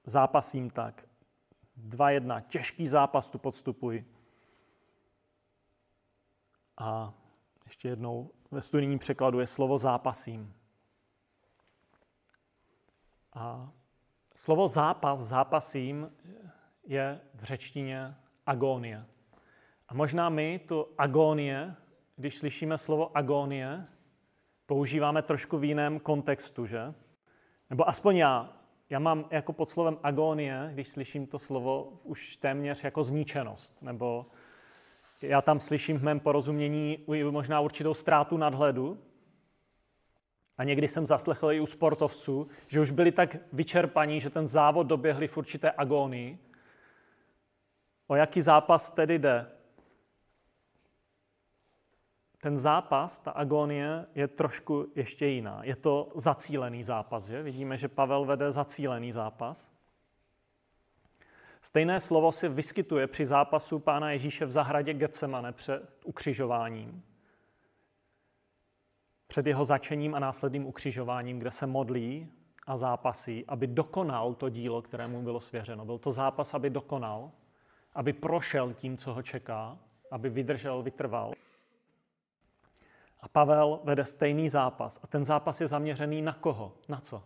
Zápasím 0.06 0.70
tak. 0.70 1.08
2-1. 1.88 2.42
Těžký 2.42 2.88
zápas 2.88 3.30
tu 3.30 3.38
podstupuji. 3.38 4.14
A 6.78 7.14
ještě 7.66 7.88
jednou 7.90 8.32
ve 8.52 8.62
studijním 8.62 9.00
překladu 9.00 9.40
je 9.40 9.48
slovo 9.48 9.78
zápasím. 9.78 10.54
A 13.34 13.72
slovo 14.36 14.68
zápas, 14.68 15.20
zápasím 15.20 16.12
je 16.88 17.20
v 17.34 17.44
řečtině 17.44 18.16
agónie. 18.46 19.06
A 19.90 19.94
možná 19.94 20.30
my 20.30 20.60
tu 20.68 20.88
agónie, 20.98 21.76
když 22.16 22.38
slyšíme 22.38 22.78
slovo 22.78 23.18
agónie, 23.18 23.88
používáme 24.66 25.22
trošku 25.22 25.58
v 25.58 25.64
jiném 25.64 26.00
kontextu, 26.00 26.66
že? 26.66 26.94
Nebo 27.70 27.90
aspoň 27.90 28.18
já. 28.18 28.54
Já 28.90 29.00
mám 29.00 29.26
jako 29.32 29.54
pod 29.54 29.70
slovem 29.70 29.98
agónie, 30.04 30.70
když 30.74 30.90
slyším 30.90 31.28
to 31.28 31.40
slovo, 31.40 32.00
už 32.04 32.38
téměř 32.38 32.84
jako 32.84 33.04
zničenost. 33.04 33.82
Nebo 33.82 34.26
já 35.22 35.42
tam 35.42 35.60
slyším 35.60 35.98
v 35.98 36.04
mém 36.04 36.20
porozumění 36.20 37.06
možná 37.32 37.60
určitou 37.60 37.94
ztrátu 37.94 38.38
nadhledu. 38.38 38.98
A 40.58 40.64
někdy 40.64 40.88
jsem 40.88 41.08
zaslechl 41.08 41.52
i 41.52 41.60
u 41.60 41.66
sportovců, 41.66 42.48
že 42.68 42.82
už 42.82 42.92
byli 42.92 43.12
tak 43.12 43.38
vyčerpaní, 43.54 44.20
že 44.20 44.30
ten 44.30 44.48
závod 44.48 44.88
doběhli 44.88 45.28
v 45.28 45.38
určité 45.38 45.72
agónii. 45.72 46.38
O 48.08 48.16
jaký 48.16 48.42
zápas 48.42 48.90
tedy 48.90 49.20
jde? 49.20 49.48
ten 52.44 52.60
zápas, 52.60 53.20
ta 53.20 53.32
agonie 53.32 54.06
je 54.16 54.28
trošku 54.28 54.88
ještě 54.96 55.26
jiná. 55.26 55.60
Je 55.64 55.76
to 55.76 56.12
zacílený 56.16 56.84
zápas, 56.84 57.26
že? 57.26 57.44
Vidíme, 57.44 57.78
že 57.78 57.88
Pavel 57.88 58.26
vede 58.26 58.52
zacílený 58.52 59.12
zápas. 59.12 59.72
Stejné 61.62 62.00
slovo 62.00 62.32
si 62.32 62.50
vyskytuje 62.50 63.08
při 63.08 63.26
zápasu 63.26 63.80
pána 63.80 64.12
Ježíše 64.12 64.46
v 64.46 64.52
zahradě 64.52 64.94
Getsemane 64.94 65.52
před 65.52 65.90
ukřižováním. 66.04 67.04
Před 69.28 69.48
jeho 69.48 69.66
začením 69.66 70.16
a 70.16 70.20
následným 70.20 70.66
ukřižováním, 70.66 71.40
kde 71.40 71.52
se 71.52 71.68
modlí 71.68 72.28
a 72.68 72.78
zápasí, 72.78 73.46
aby 73.48 73.68
dokonal 73.68 74.34
to 74.34 74.50
dílo, 74.50 74.82
které 74.82 75.08
mu 75.08 75.22
bylo 75.22 75.40
svěřeno. 75.40 75.86
Byl 75.86 75.98
to 75.98 76.12
zápas, 76.12 76.54
aby 76.54 76.70
dokonal, 76.70 77.32
aby 77.94 78.14
prošel 78.14 78.74
tím, 78.74 78.98
co 78.98 79.14
ho 79.14 79.22
čeká, 79.22 79.78
aby 80.12 80.30
vydržel, 80.30 80.84
vytrval. 80.84 81.34
A 83.22 83.28
Pavel 83.28 83.80
vede 83.84 84.06
stejný 84.06 84.50
zápas. 84.50 85.00
A 85.04 85.08
ten 85.08 85.26
zápas 85.26 85.62
je 85.62 85.68
zaměřený 85.68 86.22
na 86.22 86.34
koho? 86.34 86.74
Na 86.88 87.00
co? 87.00 87.24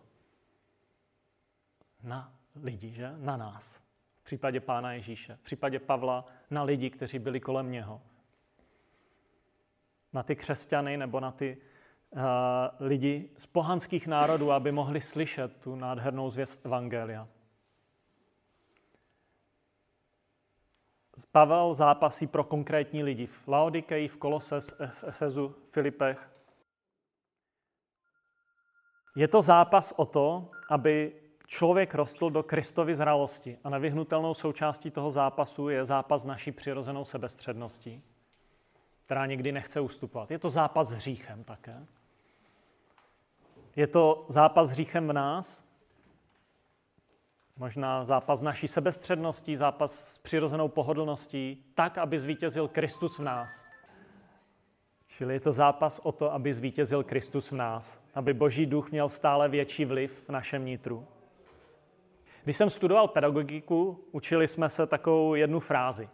Na 2.02 2.32
lidi, 2.62 2.92
že? 2.92 3.12
Na 3.16 3.36
nás. 3.36 3.80
V 4.20 4.24
případě 4.24 4.60
Pána 4.60 4.92
Ježíše. 4.92 5.36
V 5.36 5.42
případě 5.42 5.78
Pavla 5.78 6.24
na 6.50 6.62
lidi, 6.62 6.90
kteří 6.90 7.18
byli 7.18 7.40
kolem 7.40 7.70
něho. 7.70 8.02
Na 10.12 10.22
ty 10.22 10.36
křesťany 10.36 10.96
nebo 10.96 11.20
na 11.20 11.32
ty 11.32 11.58
lidi 12.80 13.30
z 13.38 13.46
pohanských 13.46 14.06
národů, 14.06 14.52
aby 14.52 14.72
mohli 14.72 15.00
slyšet 15.00 15.56
tu 15.56 15.76
nádhernou 15.76 16.30
zvěst 16.30 16.66
Evangelia. 16.66 17.28
Pavel 21.32 21.74
zápasí 21.74 22.26
pro 22.26 22.44
konkrétní 22.44 23.02
lidi 23.02 23.26
v 23.26 23.48
Laodikeji, 23.48 24.08
v 24.08 24.16
Kolose, 24.16 24.60
v 24.60 25.04
Efezu, 25.06 25.48
v 25.48 25.72
Filipech. 25.72 26.30
Je 29.16 29.28
to 29.28 29.42
zápas 29.42 29.92
o 29.96 30.06
to, 30.06 30.50
aby 30.70 31.20
člověk 31.46 31.94
rostl 31.94 32.30
do 32.30 32.42
Kristovy 32.42 32.94
zralosti 32.94 33.58
a 33.64 33.70
nevyhnutelnou 33.70 34.34
součástí 34.34 34.90
toho 34.90 35.10
zápasu 35.10 35.68
je 35.68 35.84
zápas 35.84 36.24
naší 36.24 36.52
přirozenou 36.52 37.04
sebestředností, 37.04 38.02
která 39.04 39.26
nikdy 39.26 39.52
nechce 39.52 39.80
ustupovat. 39.80 40.30
Je 40.30 40.38
to 40.38 40.50
zápas 40.50 40.88
s 40.88 40.92
hříchem 40.92 41.44
také. 41.44 41.86
Je 43.78 43.86
to 43.86 44.24
zápas 44.28 44.68
s 44.68 44.72
hříchem 44.72 45.08
v 45.08 45.12
nás, 45.12 45.64
možná 47.56 48.04
zápas 48.04 48.42
naší 48.42 48.68
sebestředností, 48.68 49.56
zápas 49.56 50.14
s 50.14 50.18
přirozenou 50.18 50.68
pohodlností, 50.68 51.64
tak, 51.74 51.98
aby 51.98 52.20
zvítězil 52.20 52.68
Kristus 52.68 53.18
v 53.18 53.22
nás. 53.22 53.64
Čili 55.06 55.34
je 55.34 55.40
to 55.40 55.52
zápas 55.52 56.00
o 56.02 56.12
to, 56.12 56.32
aby 56.32 56.54
zvítězil 56.54 57.04
Kristus 57.04 57.50
v 57.50 57.54
nás, 57.54 58.02
aby 58.14 58.34
Boží 58.34 58.66
duch 58.66 58.90
měl 58.90 59.08
stále 59.08 59.48
větší 59.48 59.84
vliv 59.84 60.24
v 60.24 60.28
našem 60.28 60.64
nitru. 60.64 61.06
Když 62.44 62.56
jsem 62.56 62.70
studoval 62.70 63.08
pedagogiku, 63.08 64.04
učili 64.12 64.48
jsme 64.48 64.68
se 64.68 64.86
takovou 64.86 65.34
jednu 65.34 65.60
frázi, 65.60 66.08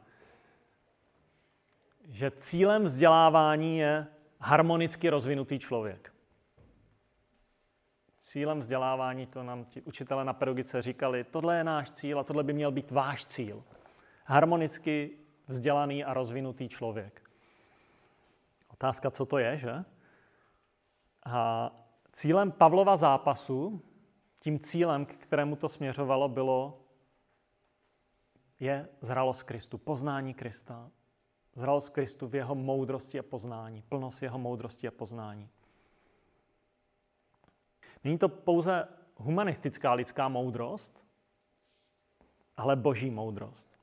že 2.09 2.31
cílem 2.31 2.85
vzdělávání 2.85 3.79
je 3.79 4.07
harmonicky 4.41 5.09
rozvinutý 5.09 5.59
člověk 5.59 6.14
cílem 8.25 8.61
vzdělávání, 8.61 9.27
to 9.27 9.43
nám 9.43 9.65
ti 9.65 9.83
učitele 9.83 10.25
na 10.25 10.33
pedagogice 10.33 10.83
říkali, 10.83 11.25
tohle 11.25 11.57
je 11.57 11.65
náš 11.65 11.91
cíl 11.91 12.21
a 12.21 12.25
tohle 12.25 12.45
by 12.45 12.53
měl 12.53 12.73
být 12.73 12.91
váš 12.91 13.27
cíl. 13.27 13.65
Harmonicky 14.25 15.19
vzdělaný 15.49 16.05
a 16.05 16.15
rozvinutý 16.15 16.69
člověk. 16.69 17.31
Otázka, 18.69 19.11
co 19.11 19.27
to 19.27 19.39
je, 19.39 19.57
že? 19.59 19.85
A 21.27 21.71
cílem 22.13 22.53
Pavlova 22.53 22.97
zápasu, 22.97 23.83
tím 24.41 24.61
cílem, 24.61 25.07
k 25.07 25.15
kterému 25.15 25.57
to 25.57 25.69
směřovalo, 25.69 26.29
bylo 26.29 26.81
je 28.61 28.89
zralost 29.01 29.43
Kristu, 29.43 29.79
poznání 29.79 30.35
Krista. 30.35 30.91
Zralost 31.55 31.91
Kristu 31.91 32.29
v 32.29 32.35
jeho 32.35 32.55
moudrosti 32.55 33.19
a 33.19 33.23
poznání, 33.23 33.83
plnost 33.83 34.23
jeho 34.23 34.39
moudrosti 34.39 34.89
a 34.89 34.91
poznání. 34.91 35.51
Není 38.05 38.19
to 38.19 38.29
pouze 38.29 38.89
humanistická 39.17 39.93
lidská 39.93 40.29
moudrost, 40.29 41.05
ale 42.57 42.77
boží 42.77 43.11
moudrost. 43.11 43.75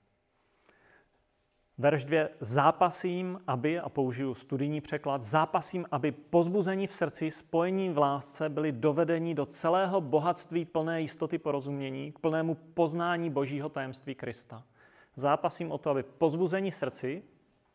Verš 1.77 2.05
2. 2.05 2.27
Zápasím, 2.39 3.41
aby, 3.47 3.79
a 3.79 3.89
použiju 3.89 4.35
studijní 4.35 4.81
překlad, 4.81 5.23
zápasím, 5.23 5.85
aby 5.91 6.11
pozbuzení 6.11 6.87
v 6.87 6.93
srdci, 6.93 7.31
spojení 7.31 7.89
v 7.89 7.97
lásce 7.97 8.49
byli 8.49 8.71
dovedeni 8.71 9.35
do 9.35 9.45
celého 9.45 10.01
bohatství 10.01 10.65
plné 10.65 11.01
jistoty 11.01 11.37
porozumění, 11.37 12.11
k 12.11 12.19
plnému 12.19 12.55
poznání 12.55 13.29
božího 13.29 13.69
tajemství 13.69 14.15
Krista. 14.15 14.63
Zápasím 15.15 15.71
o 15.71 15.77
to, 15.77 15.89
aby 15.89 16.03
pozbuzení 16.03 16.71
v 16.71 16.75
srdci, 16.75 17.23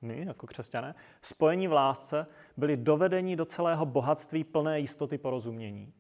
my 0.01 0.25
jako 0.27 0.47
křesťané, 0.47 0.95
spojení 1.23 1.69
v 1.69 1.73
lásce 1.73 2.27
byli 2.57 2.77
dovedeni 2.77 3.37
do 3.37 3.45
celého 3.45 3.87
bohatství 3.87 4.45
plné 4.45 4.81
jistoty 4.81 5.19
porozumění. 5.19 5.93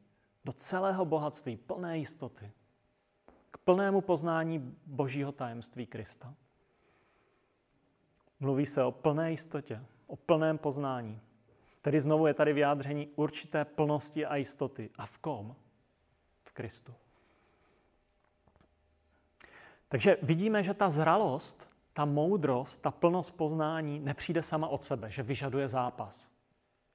Do 0.47 0.53
celého 0.53 1.05
bohatství 1.05 1.57
plné 1.57 1.99
jistoty. 1.99 2.53
K 3.51 3.59
plnému 3.59 4.01
poznání 4.01 4.77
božího 4.87 5.33
tajemství 5.33 5.87
Krista. 5.87 6.35
Mluví 8.41 8.67
se 8.67 8.85
o 8.85 8.93
plné 8.93 9.31
jistotě, 9.31 9.83
o 10.07 10.17
plném 10.17 10.59
poznání. 10.59 11.21
Tedy 11.83 12.01
znovu 12.01 12.27
je 12.27 12.35
tady 12.35 12.53
vyjádření 12.53 13.09
určité 13.17 13.65
plnosti 13.65 14.27
a 14.27 14.37
jistoty. 14.37 14.91
A 14.99 15.07
v 15.07 15.19
kom? 15.19 15.57
V 16.45 16.53
Kristu. 16.53 16.95
Takže 19.89 20.17
vidíme, 20.23 20.63
že 20.63 20.75
ta 20.75 20.91
zralost, 20.91 21.71
ta 21.93 22.05
moudrost, 22.05 22.83
ta 22.83 22.91
plnost 22.91 23.37
poznání 23.37 24.01
nepřijde 24.01 24.43
sama 24.43 24.69
od 24.69 24.83
sebe, 24.83 25.11
že 25.11 25.23
vyžaduje 25.23 25.69
zápas. 25.69 26.31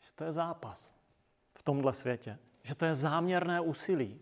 Že 0.02 0.10
to 0.16 0.24
je 0.24 0.32
zápas 0.32 0.96
v 1.54 1.64
tomhle 1.64 1.94
světě. 1.94 2.40
Že 2.64 2.76
to 2.76 2.86
je 2.86 2.96
záměrné 2.96 3.62
úsilí. 3.62 4.20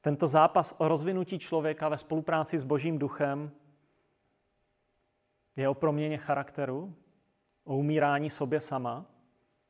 Tento 0.00 0.26
zápas 0.26 0.74
o 0.78 0.88
rozvinutí 0.88 1.38
člověka 1.38 1.88
ve 1.88 1.98
spolupráci 1.98 2.58
s 2.58 2.64
Božím 2.64 2.98
duchem 2.98 3.50
je 5.56 5.68
o 5.68 5.74
proměně 5.74 6.18
charakteru, 6.18 6.94
o 7.64 7.76
umírání 7.76 8.30
sobě 8.30 8.60
sama, 8.60 9.06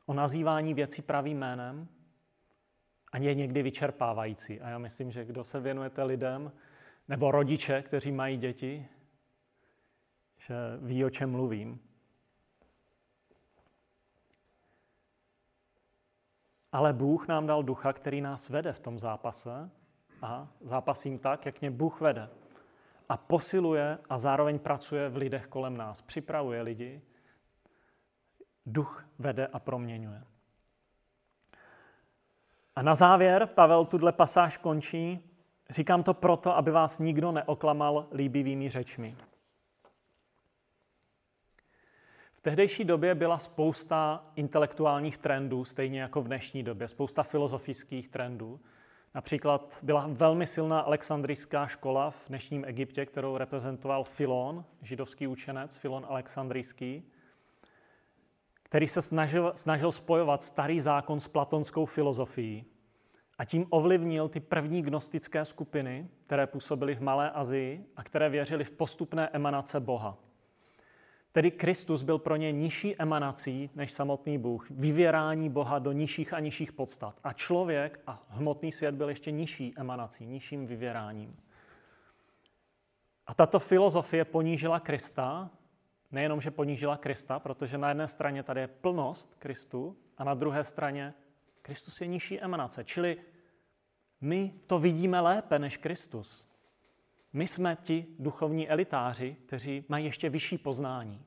o 0.07 0.15
nazývání 0.15 0.75
věcí 0.75 1.03
pravým 1.03 1.39
jménem 1.39 1.89
a 3.13 3.19
je 3.19 3.35
někdy 3.35 3.63
vyčerpávající. 3.63 4.61
A 4.61 4.69
já 4.69 4.79
myslím, 4.79 5.11
že 5.11 5.25
kdo 5.25 5.45
se 5.45 5.61
věnujete 5.61 6.03
lidem, 6.03 6.53
nebo 7.09 7.31
rodiče, 7.31 7.83
kteří 7.83 8.13
mají 8.13 8.37
děti, 8.37 8.89
že 10.39 10.55
ví, 10.81 11.05
o 11.05 11.11
čem 11.11 11.31
mluvím. 11.31 11.81
Ale 16.73 16.93
Bůh 16.93 17.29
nám 17.29 17.47
dal 17.47 17.63
ducha, 17.63 17.93
který 17.93 18.21
nás 18.21 18.49
vede 18.49 18.73
v 18.73 18.81
tom 18.81 18.99
zápase 18.99 19.71
a 20.23 20.49
zápasím 20.61 21.19
tak, 21.19 21.47
jak 21.47 21.61
mě 21.61 21.71
Bůh 21.71 22.01
vede 22.01 22.29
a 23.09 23.17
posiluje 23.17 23.99
a 24.09 24.19
zároveň 24.19 24.59
pracuje 24.59 25.09
v 25.09 25.17
lidech 25.17 25.47
kolem 25.47 25.77
nás. 25.77 26.03
Připravuje 26.03 26.63
lidi, 26.63 27.03
duch 28.67 29.05
vede 29.19 29.47
a 29.47 29.59
proměňuje. 29.59 30.19
A 32.77 32.83
na 32.83 32.95
závěr 32.95 33.47
Pavel 33.47 33.85
tuhle 33.85 34.13
pasáž 34.13 34.57
končí. 34.57 35.31
Říkám 35.71 36.03
to 36.03 36.15
proto, 36.15 36.57
aby 36.57 36.71
vás 36.71 36.99
nikdo 36.99 37.33
neoklamal 37.33 38.07
líbivými 38.13 38.71
řečmi. 38.71 39.17
V 42.32 42.32
tehdejší 42.43 42.85
době 42.85 43.15
byla 43.15 43.39
spousta 43.39 44.25
intelektuálních 44.37 45.19
trendů, 45.19 45.65
stejně 45.65 46.01
jako 46.01 46.23
v 46.23 46.27
dnešní 46.27 46.63
době, 46.63 46.89
spousta 46.89 47.23
filozofických 47.23 48.09
trendů. 48.09 48.61
Například 49.15 49.79
byla 49.83 50.07
velmi 50.11 50.47
silná 50.47 50.81
alexandrijská 50.81 51.67
škola 51.67 52.11
v 52.11 52.29
dnešním 52.29 52.65
Egyptě, 52.65 53.07
kterou 53.07 53.37
reprezentoval 53.37 54.05
Filon, 54.05 54.65
židovský 54.83 55.27
učenec, 55.27 55.75
Filon 55.75 56.07
alexandrijský, 56.09 57.03
který 58.63 58.89
se 58.89 59.03
snažil, 59.03 59.53
snažil 59.57 59.93
spojovat 59.93 60.43
starý 60.43 60.81
zákon 60.81 61.21
s 61.21 61.29
platonskou 61.29 61.87
filozofií. 61.87 62.65
A 63.39 63.45
tím 63.45 63.67
ovlivnil 63.71 64.29
ty 64.29 64.41
první 64.41 64.83
gnostické 64.83 65.45
skupiny, 65.45 66.09
které 66.27 66.47
působily 66.47 66.95
v 66.95 67.01
Malé 67.01 67.31
Azii 67.31 67.85
a 67.97 68.05
které 68.05 68.29
věřily 68.29 68.65
v 68.65 68.71
postupné 68.71 69.29
emanace 69.29 69.81
Boha. 69.81 70.19
Tedy 71.33 71.51
Kristus 71.51 72.03
byl 72.03 72.19
pro 72.19 72.37
ně 72.37 72.53
nižší 72.53 72.97
emanací 72.97 73.71
než 73.75 73.93
samotný 73.93 74.39
Bůh, 74.39 74.71
vyvěrání 74.71 75.51
Boha 75.51 75.79
do 75.79 75.93
nižších 75.93 76.33
a 76.33 76.41
nižších 76.41 76.73
podstat. 76.73 77.21
A 77.25 77.33
člověk 77.33 78.01
a 78.07 78.23
hmotný 78.29 78.73
svět 78.73 78.95
byl 78.95 79.09
ještě 79.09 79.31
nižší 79.31 79.75
emanací, 79.77 80.27
nižším 80.27 80.67
vyvěráním. 80.67 81.37
A 83.27 83.35
tato 83.35 83.59
filozofie 83.59 84.25
ponížila 84.25 84.81
Krista, 84.81 85.51
nejenom, 86.11 86.41
že 86.41 86.51
ponížila 86.51 86.97
Krista, 86.97 87.39
protože 87.39 87.79
na 87.79 87.89
jedné 87.89 88.09
straně 88.09 88.43
tady 88.43 88.61
je 88.61 88.67
plnost 88.67 89.35
Kristu 89.39 89.97
a 90.19 90.25
na 90.25 90.35
druhé 90.35 90.65
straně 90.65 91.15
Kristus 91.63 92.01
je 92.01 92.07
nižší 92.07 92.41
emanace. 92.41 92.85
Čili 92.85 93.17
my 94.21 94.55
to 94.67 94.79
vidíme 94.79 95.21
lépe 95.21 95.59
než 95.59 95.77
Kristus. 95.77 96.52
My 97.33 97.47
jsme 97.47 97.77
ti 97.83 98.07
duchovní 98.19 98.69
elitáři, 98.69 99.37
kteří 99.47 99.85
mají 99.89 100.05
ještě 100.05 100.31
vyšší 100.31 100.59
poznání. 100.59 101.25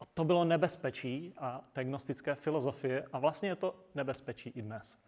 A 0.00 0.04
to 0.06 0.24
bylo 0.24 0.44
nebezpečí 0.44 1.34
a 1.38 1.64
gnostické 1.82 2.34
filozofie 2.34 3.06
a 3.12 3.18
vlastně 3.18 3.48
je 3.48 3.56
to 3.56 3.86
nebezpečí 3.94 4.50
i 4.50 4.62
dnes. 4.62 4.98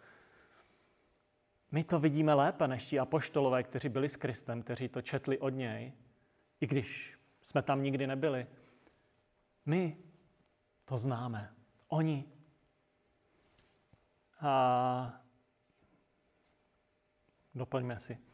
My 1.70 1.84
to 1.84 2.00
vidíme 2.00 2.34
lépe 2.34 2.68
než 2.68 2.86
ti 2.86 2.98
apoštolové, 2.98 3.62
kteří 3.62 3.88
byli 3.88 4.08
s 4.08 4.16
Kristem, 4.16 4.62
kteří 4.62 4.88
to 4.88 5.02
četli 5.02 5.38
od 5.38 5.48
něj, 5.48 5.92
i 6.60 6.66
když 6.66 7.18
jsme 7.42 7.62
tam 7.62 7.82
nikdy 7.82 8.06
nebyli. 8.06 8.46
My 9.66 9.96
to 10.84 10.98
známe. 10.98 11.54
Oni. 11.88 12.24
A 14.40 15.20
doplňme 17.54 17.98
si 17.98 18.33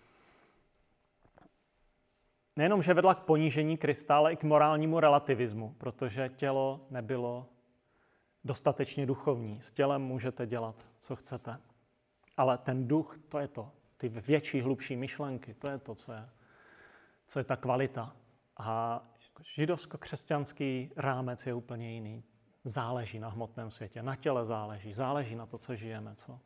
nejenom, 2.60 2.82
že 2.82 2.94
vedla 2.94 3.14
k 3.14 3.24
ponížení 3.24 3.76
Krista, 3.76 4.16
ale 4.16 4.32
i 4.32 4.36
k 4.36 4.44
morálnímu 4.44 5.00
relativismu, 5.00 5.74
protože 5.78 6.28
tělo 6.28 6.86
nebylo 6.90 7.48
dostatečně 8.44 9.06
duchovní. 9.06 9.60
S 9.62 9.72
tělem 9.72 10.02
můžete 10.02 10.46
dělat, 10.46 10.76
co 11.00 11.16
chcete. 11.16 11.56
Ale 12.36 12.58
ten 12.58 12.88
duch, 12.88 13.18
to 13.28 13.38
je 13.38 13.48
to. 13.48 13.72
Ty 13.96 14.08
větší, 14.08 14.60
hlubší 14.60 14.96
myšlenky, 14.96 15.54
to 15.54 15.68
je 15.68 15.78
to, 15.78 15.94
co 15.94 16.12
je, 16.12 16.28
co 17.26 17.38
je 17.38 17.44
ta 17.44 17.56
kvalita. 17.56 18.16
A 18.56 19.00
jako 19.28 19.42
židovsko-křesťanský 19.56 20.92
rámec 20.96 21.46
je 21.46 21.54
úplně 21.54 21.92
jiný. 21.92 22.24
Záleží 22.64 23.18
na 23.18 23.28
hmotném 23.28 23.70
světě, 23.70 24.02
na 24.02 24.16
těle 24.16 24.44
záleží, 24.44 24.92
záleží 24.94 25.34
na 25.34 25.46
to, 25.46 25.58
co 25.58 25.74
žijeme, 25.74 26.14
co, 26.14 26.40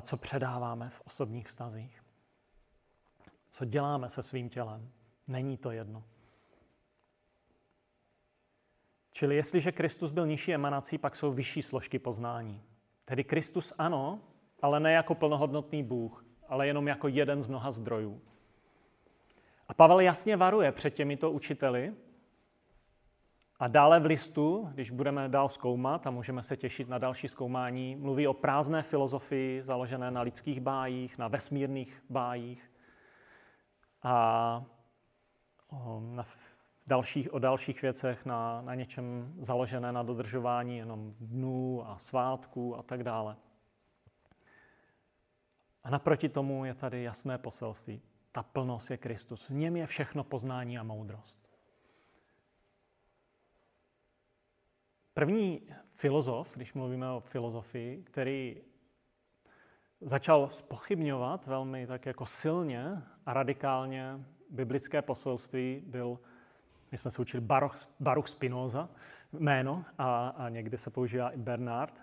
co 0.00 0.16
předáváme 0.16 0.88
v 0.88 1.00
osobních 1.00 1.46
vztazích 1.46 2.03
co 3.54 3.64
děláme 3.64 4.10
se 4.10 4.22
svým 4.22 4.48
tělem. 4.48 4.90
Není 5.28 5.56
to 5.56 5.70
jedno. 5.70 6.04
Čili 9.12 9.36
jestliže 9.36 9.72
Kristus 9.72 10.10
byl 10.10 10.26
nižší 10.26 10.54
emanací, 10.54 10.98
pak 10.98 11.16
jsou 11.16 11.32
vyšší 11.32 11.62
složky 11.62 11.98
poznání. 11.98 12.62
Tedy 13.04 13.24
Kristus 13.24 13.72
ano, 13.78 14.20
ale 14.62 14.80
ne 14.80 14.92
jako 14.92 15.14
plnohodnotný 15.14 15.82
Bůh, 15.82 16.26
ale 16.48 16.66
jenom 16.66 16.88
jako 16.88 17.08
jeden 17.08 17.42
z 17.42 17.46
mnoha 17.46 17.72
zdrojů. 17.72 18.20
A 19.68 19.74
Pavel 19.74 20.00
jasně 20.00 20.36
varuje 20.36 20.72
před 20.72 20.94
těmito 20.94 21.30
učiteli. 21.30 21.94
A 23.58 23.68
dále 23.68 24.00
v 24.00 24.06
listu, 24.06 24.68
když 24.74 24.90
budeme 24.90 25.28
dál 25.28 25.48
zkoumat 25.48 26.06
a 26.06 26.10
můžeme 26.10 26.42
se 26.42 26.56
těšit 26.56 26.88
na 26.88 26.98
další 26.98 27.28
zkoumání, 27.28 27.96
mluví 27.96 28.26
o 28.26 28.34
prázdné 28.34 28.82
filozofii 28.82 29.62
založené 29.62 30.10
na 30.10 30.22
lidských 30.22 30.60
bájích, 30.60 31.18
na 31.18 31.28
vesmírných 31.28 32.02
bájích, 32.10 32.73
a 34.04 34.64
na 36.00 36.24
dalších, 36.86 37.34
o 37.34 37.38
dalších 37.38 37.82
věcech, 37.82 38.24
na, 38.24 38.60
na 38.60 38.74
něčem 38.74 39.34
založené 39.40 39.92
na 39.92 40.02
dodržování 40.02 40.76
jenom 40.76 41.14
dnů 41.20 41.88
a 41.88 41.98
svátků 41.98 42.76
a 42.76 42.82
tak 42.82 43.02
dále. 43.02 43.36
A 45.84 45.90
naproti 45.90 46.28
tomu 46.28 46.64
je 46.64 46.74
tady 46.74 47.02
jasné 47.02 47.38
poselství. 47.38 48.02
Ta 48.32 48.42
plnost 48.42 48.90
je 48.90 48.96
Kristus. 48.96 49.48
V 49.48 49.54
něm 49.54 49.76
je 49.76 49.86
všechno 49.86 50.24
poznání 50.24 50.78
a 50.78 50.82
moudrost. 50.82 51.48
První 55.14 55.68
filozof, 55.94 56.56
když 56.56 56.74
mluvíme 56.74 57.10
o 57.10 57.20
filozofii, 57.20 58.02
který 58.02 58.62
začal 60.04 60.48
spochybňovat 60.48 61.46
velmi 61.46 61.86
tak 61.86 62.06
jako 62.06 62.26
silně 62.26 63.02
a 63.26 63.32
radikálně 63.32 64.24
biblické 64.50 65.02
poselství, 65.02 65.82
byl, 65.86 66.18
my 66.92 66.98
jsme 66.98 67.10
se 67.10 67.22
učili 67.22 67.40
Baruch, 67.40 67.76
Baruch 68.00 68.28
Spinoza, 68.28 68.88
jméno, 69.32 69.84
a, 69.98 70.28
a 70.28 70.48
někdy 70.48 70.78
se 70.78 70.90
používá 70.90 71.30
i 71.30 71.36
Bernard 71.36 72.02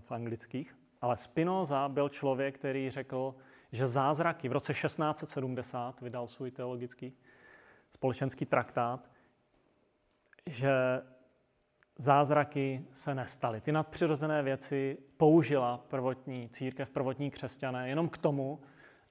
v 0.00 0.12
anglických. 0.12 0.76
Ale 1.00 1.16
Spinoza 1.16 1.88
byl 1.88 2.08
člověk, 2.08 2.58
který 2.58 2.90
řekl, 2.90 3.34
že 3.72 3.86
zázraky 3.86 4.48
v 4.48 4.52
roce 4.52 4.72
1670 4.72 6.00
vydal 6.00 6.28
svůj 6.28 6.50
teologický 6.50 7.12
společenský 7.90 8.46
traktát, 8.46 9.10
že 10.46 10.72
zázraky 11.96 12.84
se 12.92 13.14
nestaly. 13.14 13.60
Ty 13.60 13.72
nadpřirozené 13.72 14.42
věci 14.42 14.98
použila 15.16 15.78
prvotní 15.78 16.48
církev, 16.48 16.90
prvotní 16.90 17.30
křesťané 17.30 17.88
jenom 17.88 18.08
k 18.08 18.18
tomu, 18.18 18.60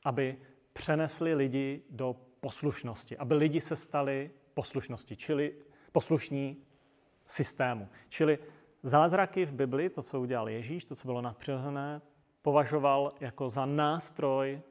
aby 0.04 0.38
přenesli 0.74 1.34
lidi 1.34 1.82
do 1.90 2.16
poslušnosti, 2.40 3.18
aby 3.18 3.34
lidi 3.34 3.62
se 3.62 3.76
stali 3.76 4.32
poslušnosti, 4.54 5.16
čili 5.16 5.56
poslušní 5.92 6.58
systému. 7.28 7.90
Čili 8.10 8.40
zázraky 8.84 9.46
v 9.46 9.54
Bibli, 9.54 9.90
to, 9.90 10.02
co 10.02 10.22
udělal 10.22 10.50
Ježíš, 10.50 10.86
to, 10.86 10.96
co 10.96 11.08
bylo 11.08 11.22
nadpřirozené, 11.22 12.02
považoval 12.42 13.12
jako 13.20 13.50
za 13.50 13.66
nástroj 13.66 14.62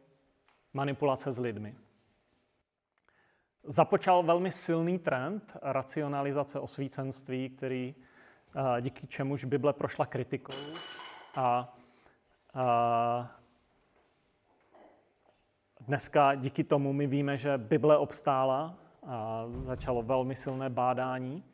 manipulace 0.74 1.32
s 1.32 1.38
lidmi. 1.38 1.76
Započal 3.64 4.22
velmi 4.22 4.52
silný 4.52 4.98
trend 4.98 5.56
racionalizace 5.62 6.60
osvícenství, 6.60 7.50
který, 7.50 7.94
díky 8.80 9.06
čemuž 9.06 9.44
Bible 9.44 9.72
prošla 9.72 10.06
kritikou 10.06 10.52
a, 11.36 11.76
a 12.54 13.36
dneska 15.80 16.34
díky 16.34 16.64
tomu 16.64 16.92
my 16.92 17.06
víme, 17.06 17.36
že 17.36 17.58
Bible 17.58 17.96
obstála 17.96 18.74
a 19.06 19.44
začalo 19.64 20.02
velmi 20.02 20.36
silné 20.36 20.70
bádání, 20.70 21.44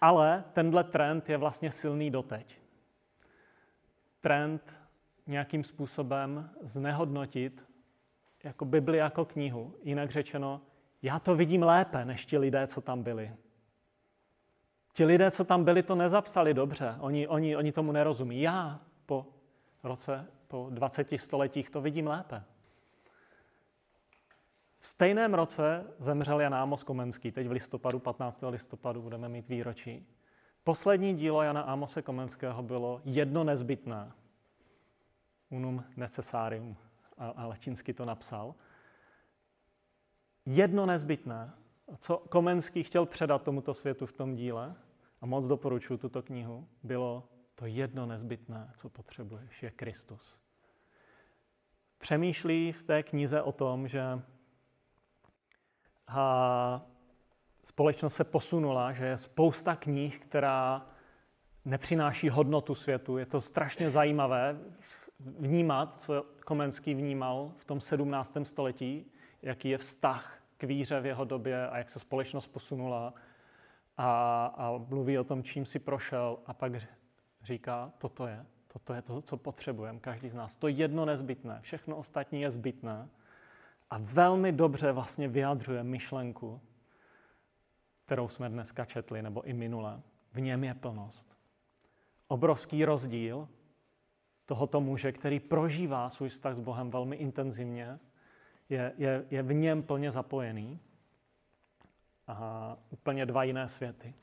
ale 0.00 0.44
tenhle 0.52 0.84
trend 0.84 1.28
je 1.28 1.36
vlastně 1.36 1.72
silný 1.72 2.10
doteď. 2.10 2.58
Trend 4.20 4.76
nějakým 5.26 5.64
způsobem 5.64 6.50
znehodnotit 6.62 7.64
jako 8.44 8.64
Bibli 8.64 8.98
jako 8.98 9.24
knihu. 9.24 9.74
Jinak 9.82 10.10
řečeno, 10.10 10.60
já 11.02 11.18
to 11.18 11.34
vidím 11.34 11.62
lépe 11.62 12.04
než 12.04 12.26
ti 12.26 12.38
lidé, 12.38 12.66
co 12.66 12.80
tam 12.80 13.02
byli. 13.02 13.32
Ti 14.92 15.04
lidé, 15.04 15.30
co 15.30 15.44
tam 15.44 15.64
byli, 15.64 15.82
to 15.82 15.94
nezapsali 15.94 16.54
dobře. 16.54 16.96
Oni, 17.00 17.28
oni, 17.28 17.56
oni 17.56 17.72
tomu 17.72 17.92
nerozumí. 17.92 18.40
Já 18.40 18.80
po 19.06 19.26
roce, 19.82 20.26
po 20.48 20.66
20 20.70 21.08
stoletích 21.16 21.70
to 21.70 21.80
vidím 21.80 22.06
lépe. 22.06 22.42
V 24.80 24.86
stejném 24.86 25.34
roce 25.34 25.84
zemřel 25.98 26.40
Jan 26.40 26.54
Amos 26.54 26.82
Komenský, 26.82 27.32
teď 27.32 27.48
v 27.48 27.50
listopadu, 27.50 27.98
15. 27.98 28.44
listopadu 28.50 29.02
budeme 29.02 29.28
mít 29.28 29.48
výročí. 29.48 30.06
Poslední 30.64 31.14
dílo 31.14 31.42
Jana 31.42 31.60
Amose 31.60 32.02
Komenského 32.02 32.62
bylo 32.62 33.00
jedno 33.04 33.44
nezbytné. 33.44 34.12
Unum 35.50 35.84
necessarium, 35.96 36.76
a, 37.18 37.28
a 37.28 37.46
latinsky 37.46 37.94
to 37.94 38.04
napsal. 38.04 38.54
Jedno 40.46 40.86
nezbytné, 40.86 41.52
co 41.98 42.18
Komenský 42.18 42.82
chtěl 42.82 43.06
předat 43.06 43.42
tomuto 43.42 43.74
světu 43.74 44.06
v 44.06 44.12
tom 44.12 44.34
díle, 44.34 44.74
a 45.20 45.26
moc 45.26 45.46
doporučuji 45.46 45.98
tuto 45.98 46.22
knihu, 46.22 46.68
bylo 46.82 47.28
to 47.54 47.66
jedno 47.66 48.06
nezbytné, 48.06 48.72
co 48.76 48.88
potřebuješ, 48.88 49.62
je 49.62 49.70
Kristus. 49.70 50.38
Přemýšlí 51.98 52.72
v 52.72 52.82
té 52.82 53.02
knize 53.02 53.42
o 53.42 53.52
tom, 53.52 53.88
že 53.88 54.22
a 56.06 56.82
společnost 57.64 58.14
se 58.14 58.24
posunula, 58.24 58.92
že 58.92 59.06
je 59.06 59.18
spousta 59.18 59.76
knih, 59.76 60.18
která 60.18 60.86
nepřináší 61.64 62.28
hodnotu 62.28 62.74
světu. 62.74 63.18
Je 63.18 63.26
to 63.26 63.40
strašně 63.40 63.90
zajímavé 63.90 64.60
vnímat, 65.18 66.02
co 66.02 66.26
Komenský 66.44 66.94
vnímal 66.94 67.52
v 67.56 67.64
tom 67.64 67.80
17. 67.80 68.36
století, 68.42 69.12
jaký 69.42 69.68
je 69.68 69.78
vztah 69.78 70.39
k 70.60 70.64
víře 70.64 71.00
v 71.00 71.06
jeho 71.06 71.24
době 71.24 71.68
a 71.68 71.78
jak 71.78 71.90
se 71.90 71.98
společnost 71.98 72.46
posunula 72.46 73.14
a, 73.96 74.46
a 74.46 74.78
mluví 74.88 75.18
o 75.18 75.24
tom, 75.24 75.42
čím 75.42 75.66
si 75.66 75.78
prošel 75.78 76.38
a 76.46 76.54
pak 76.54 76.72
říká, 77.42 77.92
toto 77.98 78.26
je, 78.26 78.46
toto 78.72 78.94
je 78.94 79.02
to, 79.02 79.22
co 79.22 79.36
potřebujeme, 79.36 79.98
každý 79.98 80.28
z 80.28 80.34
nás. 80.34 80.56
To 80.56 80.68
jedno 80.68 81.04
nezbytné, 81.04 81.58
všechno 81.60 81.96
ostatní 81.96 82.40
je 82.40 82.50
zbytné 82.50 83.08
a 83.90 83.98
velmi 83.98 84.52
dobře 84.52 84.92
vlastně 84.92 85.28
vyjadřuje 85.28 85.82
myšlenku, 85.82 86.60
kterou 88.04 88.28
jsme 88.28 88.48
dneska 88.48 88.84
četli, 88.84 89.22
nebo 89.22 89.42
i 89.42 89.52
minule. 89.52 90.00
V 90.32 90.40
něm 90.40 90.64
je 90.64 90.74
plnost. 90.74 91.36
Obrovský 92.28 92.84
rozdíl 92.84 93.48
tohoto 94.46 94.80
muže, 94.80 95.12
který 95.12 95.40
prožívá 95.40 96.08
svůj 96.08 96.28
vztah 96.28 96.54
s 96.54 96.60
Bohem 96.60 96.90
velmi 96.90 97.16
intenzivně, 97.16 97.98
je, 98.70 98.92
je, 98.96 99.26
je 99.30 99.42
v 99.42 99.52
něm 99.52 99.82
plně 99.82 100.12
zapojený. 100.12 100.80
A 102.26 102.76
úplně 102.90 103.26
dva 103.26 103.44
jiné 103.44 103.68
světy. 103.68 104.14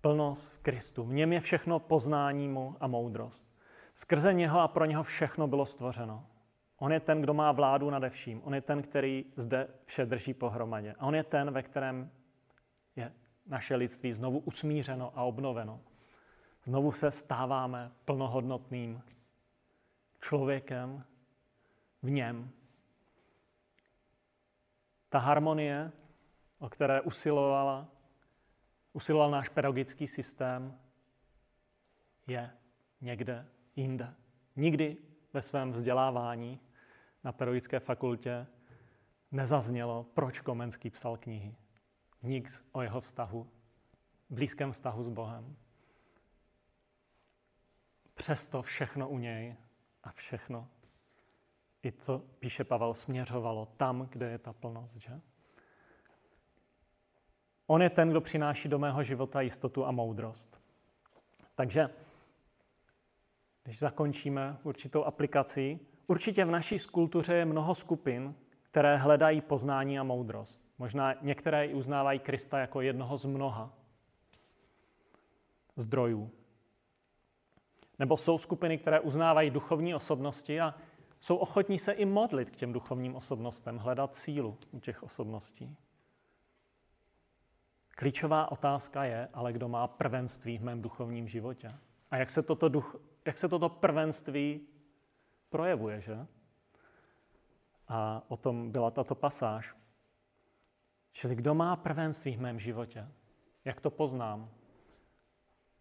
Plnost 0.00 0.52
v 0.52 0.58
Kristu. 0.58 1.04
V 1.04 1.12
něm 1.12 1.32
je 1.32 1.40
všechno 1.40 1.78
poznání 1.78 2.48
mu 2.48 2.76
a 2.80 2.86
moudrost. 2.86 3.56
Skrze 3.94 4.32
něho 4.32 4.60
a 4.60 4.68
pro 4.68 4.84
něho 4.84 5.02
všechno 5.02 5.46
bylo 5.46 5.66
stvořeno. 5.66 6.26
On 6.78 6.92
je 6.92 7.00
ten, 7.00 7.20
kdo 7.20 7.34
má 7.34 7.52
vládu 7.52 7.90
nade 7.90 8.10
vším. 8.10 8.40
On 8.44 8.54
je 8.54 8.60
ten, 8.60 8.82
který 8.82 9.24
zde 9.36 9.68
vše 9.84 10.06
drží 10.06 10.34
pohromadě. 10.34 10.94
A 10.98 11.06
on 11.06 11.14
je 11.14 11.24
ten, 11.24 11.50
ve 11.50 11.62
kterém 11.62 12.10
je 12.96 13.12
naše 13.46 13.76
lidství 13.76 14.12
znovu 14.12 14.38
usmířeno 14.38 15.12
a 15.14 15.22
obnoveno. 15.22 15.80
Znovu 16.64 16.92
se 16.92 17.10
stáváme 17.10 17.92
plnohodnotným 18.04 19.02
člověkem 20.26 21.04
v 22.02 22.10
něm. 22.10 22.50
Ta 25.08 25.18
harmonie, 25.18 25.92
o 26.58 26.68
které 26.68 27.00
usilovala, 27.00 27.88
usiloval 28.92 29.30
náš 29.30 29.48
pedagogický 29.48 30.06
systém, 30.06 30.80
je 32.26 32.50
někde 33.00 33.48
jinde. 33.76 34.14
Nikdy 34.56 34.96
ve 35.32 35.42
svém 35.42 35.72
vzdělávání 35.72 36.60
na 37.24 37.32
pedagogické 37.32 37.80
fakultě 37.80 38.46
nezaznělo, 39.30 40.04
proč 40.14 40.40
Komenský 40.40 40.90
psal 40.90 41.16
knihy. 41.16 41.56
Nic 42.22 42.64
o 42.72 42.82
jeho 42.82 43.00
vztahu, 43.00 43.50
blízkém 44.30 44.72
vztahu 44.72 45.02
s 45.02 45.08
Bohem. 45.08 45.56
Přesto 48.14 48.62
všechno 48.62 49.08
u 49.08 49.18
něj 49.18 49.56
a 50.06 50.12
všechno, 50.12 50.68
i 51.84 51.92
co 51.92 52.18
píše 52.38 52.64
Pavel, 52.64 52.94
směřovalo 52.94 53.66
tam, 53.76 54.08
kde 54.10 54.30
je 54.30 54.38
ta 54.38 54.52
plnost, 54.52 54.96
že? 54.96 55.20
On 57.66 57.82
je 57.82 57.90
ten, 57.90 58.10
kdo 58.10 58.20
přináší 58.20 58.68
do 58.68 58.78
mého 58.78 59.02
života 59.02 59.40
jistotu 59.40 59.86
a 59.86 59.90
moudrost. 59.90 60.62
Takže 61.54 61.90
když 63.62 63.78
zakončíme 63.78 64.58
určitou 64.62 65.04
aplikací, 65.04 65.80
určitě 66.06 66.44
v 66.44 66.50
naší 66.50 66.78
kultuře 66.78 67.34
je 67.34 67.44
mnoho 67.44 67.74
skupin, 67.74 68.34
které 68.62 68.96
hledají 68.96 69.40
poznání 69.40 69.98
a 69.98 70.02
moudrost. 70.02 70.60
Možná 70.78 71.14
některé 71.22 71.66
i 71.66 71.74
uznávají 71.74 72.18
Krista 72.18 72.58
jako 72.58 72.80
jednoho 72.80 73.18
z 73.18 73.24
mnoha 73.24 73.72
zdrojů. 75.76 76.30
Nebo 77.98 78.16
jsou 78.16 78.38
skupiny, 78.38 78.78
které 78.78 79.00
uznávají 79.00 79.50
duchovní 79.50 79.94
osobnosti 79.94 80.60
a 80.60 80.74
jsou 81.20 81.36
ochotní 81.36 81.78
se 81.78 81.92
i 81.92 82.04
modlit 82.04 82.50
k 82.50 82.56
těm 82.56 82.72
duchovním 82.72 83.14
osobnostem, 83.14 83.78
hledat 83.78 84.14
sílu 84.14 84.58
u 84.70 84.80
těch 84.80 85.02
osobností. 85.02 85.76
Klíčová 87.88 88.52
otázka 88.52 89.04
je, 89.04 89.28
ale 89.34 89.52
kdo 89.52 89.68
má 89.68 89.86
prvenství 89.86 90.58
v 90.58 90.64
mém 90.64 90.82
duchovním 90.82 91.28
životě? 91.28 91.72
A 92.10 92.16
jak 92.16 92.30
se 92.30 92.42
toto, 92.42 92.68
duch, 92.68 92.96
jak 93.24 93.38
se 93.38 93.48
toto 93.48 93.68
prvenství 93.68 94.60
projevuje, 95.50 96.00
že? 96.00 96.26
A 97.88 98.22
o 98.28 98.36
tom 98.36 98.70
byla 98.70 98.90
tato 98.90 99.14
pasáž. 99.14 99.74
Čili 101.12 101.34
kdo 101.34 101.54
má 101.54 101.76
prvenství 101.76 102.36
v 102.36 102.40
mém 102.40 102.58
životě? 102.58 103.08
Jak 103.64 103.80
to 103.80 103.90
poznám? 103.90 104.50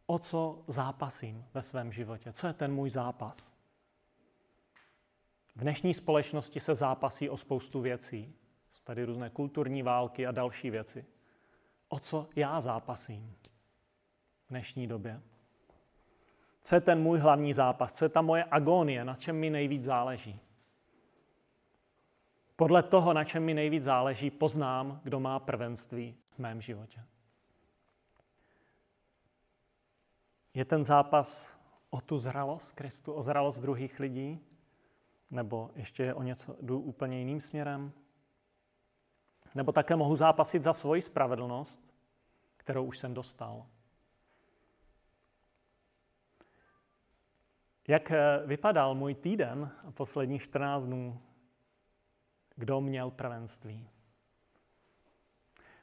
O 0.05 0.19
co 0.19 0.63
zápasím 0.67 1.45
ve 1.53 1.61
svém 1.61 1.91
životě? 1.91 2.33
Co 2.33 2.47
je 2.47 2.53
ten 2.53 2.73
můj 2.73 2.89
zápas? 2.89 3.53
V 5.55 5.61
dnešní 5.61 5.93
společnosti 5.93 6.59
se 6.59 6.75
zápasí 6.75 7.29
o 7.29 7.37
spoustu 7.37 7.81
věcí. 7.81 8.35
Jsou 8.73 8.83
tady 8.83 9.03
různé 9.03 9.29
kulturní 9.29 9.83
války 9.83 10.27
a 10.27 10.31
další 10.31 10.69
věci. 10.69 11.05
O 11.89 11.99
co 11.99 12.29
já 12.35 12.61
zápasím 12.61 13.35
v 14.45 14.49
dnešní 14.49 14.87
době? 14.87 15.21
Co 16.61 16.75
je 16.75 16.81
ten 16.81 17.01
můj 17.01 17.19
hlavní 17.19 17.53
zápas? 17.53 17.93
Co 17.93 18.05
je 18.05 18.09
ta 18.09 18.21
moje 18.21 18.43
agonie? 18.43 19.05
Na 19.05 19.15
čem 19.15 19.35
mi 19.35 19.49
nejvíc 19.49 19.83
záleží? 19.83 20.39
Podle 22.55 22.83
toho, 22.83 23.13
na 23.13 23.23
čem 23.23 23.43
mi 23.43 23.53
nejvíc 23.53 23.83
záleží, 23.83 24.31
poznám, 24.31 24.99
kdo 25.03 25.19
má 25.19 25.39
prvenství 25.39 26.17
v 26.29 26.39
mém 26.39 26.61
životě. 26.61 27.03
Je 30.55 30.65
ten 30.65 30.83
zápas 30.83 31.59
o 31.89 32.01
tu 32.01 32.19
zralost 32.19 32.71
Kristu, 32.71 33.13
o 33.13 33.23
zralost 33.23 33.59
druhých 33.59 33.99
lidí? 33.99 34.39
Nebo 35.31 35.71
ještě 35.75 36.03
je 36.03 36.13
o 36.13 36.23
něco, 36.23 36.55
jdu 36.61 36.79
úplně 36.79 37.19
jiným 37.19 37.41
směrem? 37.41 37.91
Nebo 39.55 39.71
také 39.71 39.95
mohu 39.95 40.15
zápasit 40.15 40.63
za 40.63 40.73
svoji 40.73 41.01
spravedlnost, 41.01 41.93
kterou 42.57 42.85
už 42.85 42.97
jsem 42.97 43.13
dostal. 43.13 43.65
Jak 47.87 48.11
eh, 48.11 48.41
vypadal 48.45 48.95
můj 48.95 49.15
týden 49.15 49.71
a 49.87 49.91
posledních 49.91 50.43
14 50.43 50.85
dnů? 50.85 51.21
Kdo 52.55 52.81
měl 52.81 53.11
prvenství? 53.11 53.89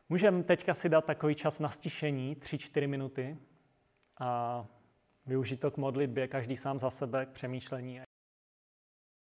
Můžeme 0.08 0.42
teďka 0.42 0.74
si 0.74 0.88
dát 0.88 1.04
takový 1.04 1.34
čas 1.34 1.60
na 1.60 1.68
stišení, 1.68 2.36
3-4 2.36 2.88
minuty, 2.88 3.38
a 4.22 4.66
využít 5.26 5.60
to 5.60 5.70
k 5.70 5.76
modlitbě, 5.76 6.28
každý 6.28 6.56
sám 6.56 6.78
za 6.78 6.90
sebe, 6.90 7.26
k 7.26 7.28
přemýšlení. 7.28 8.00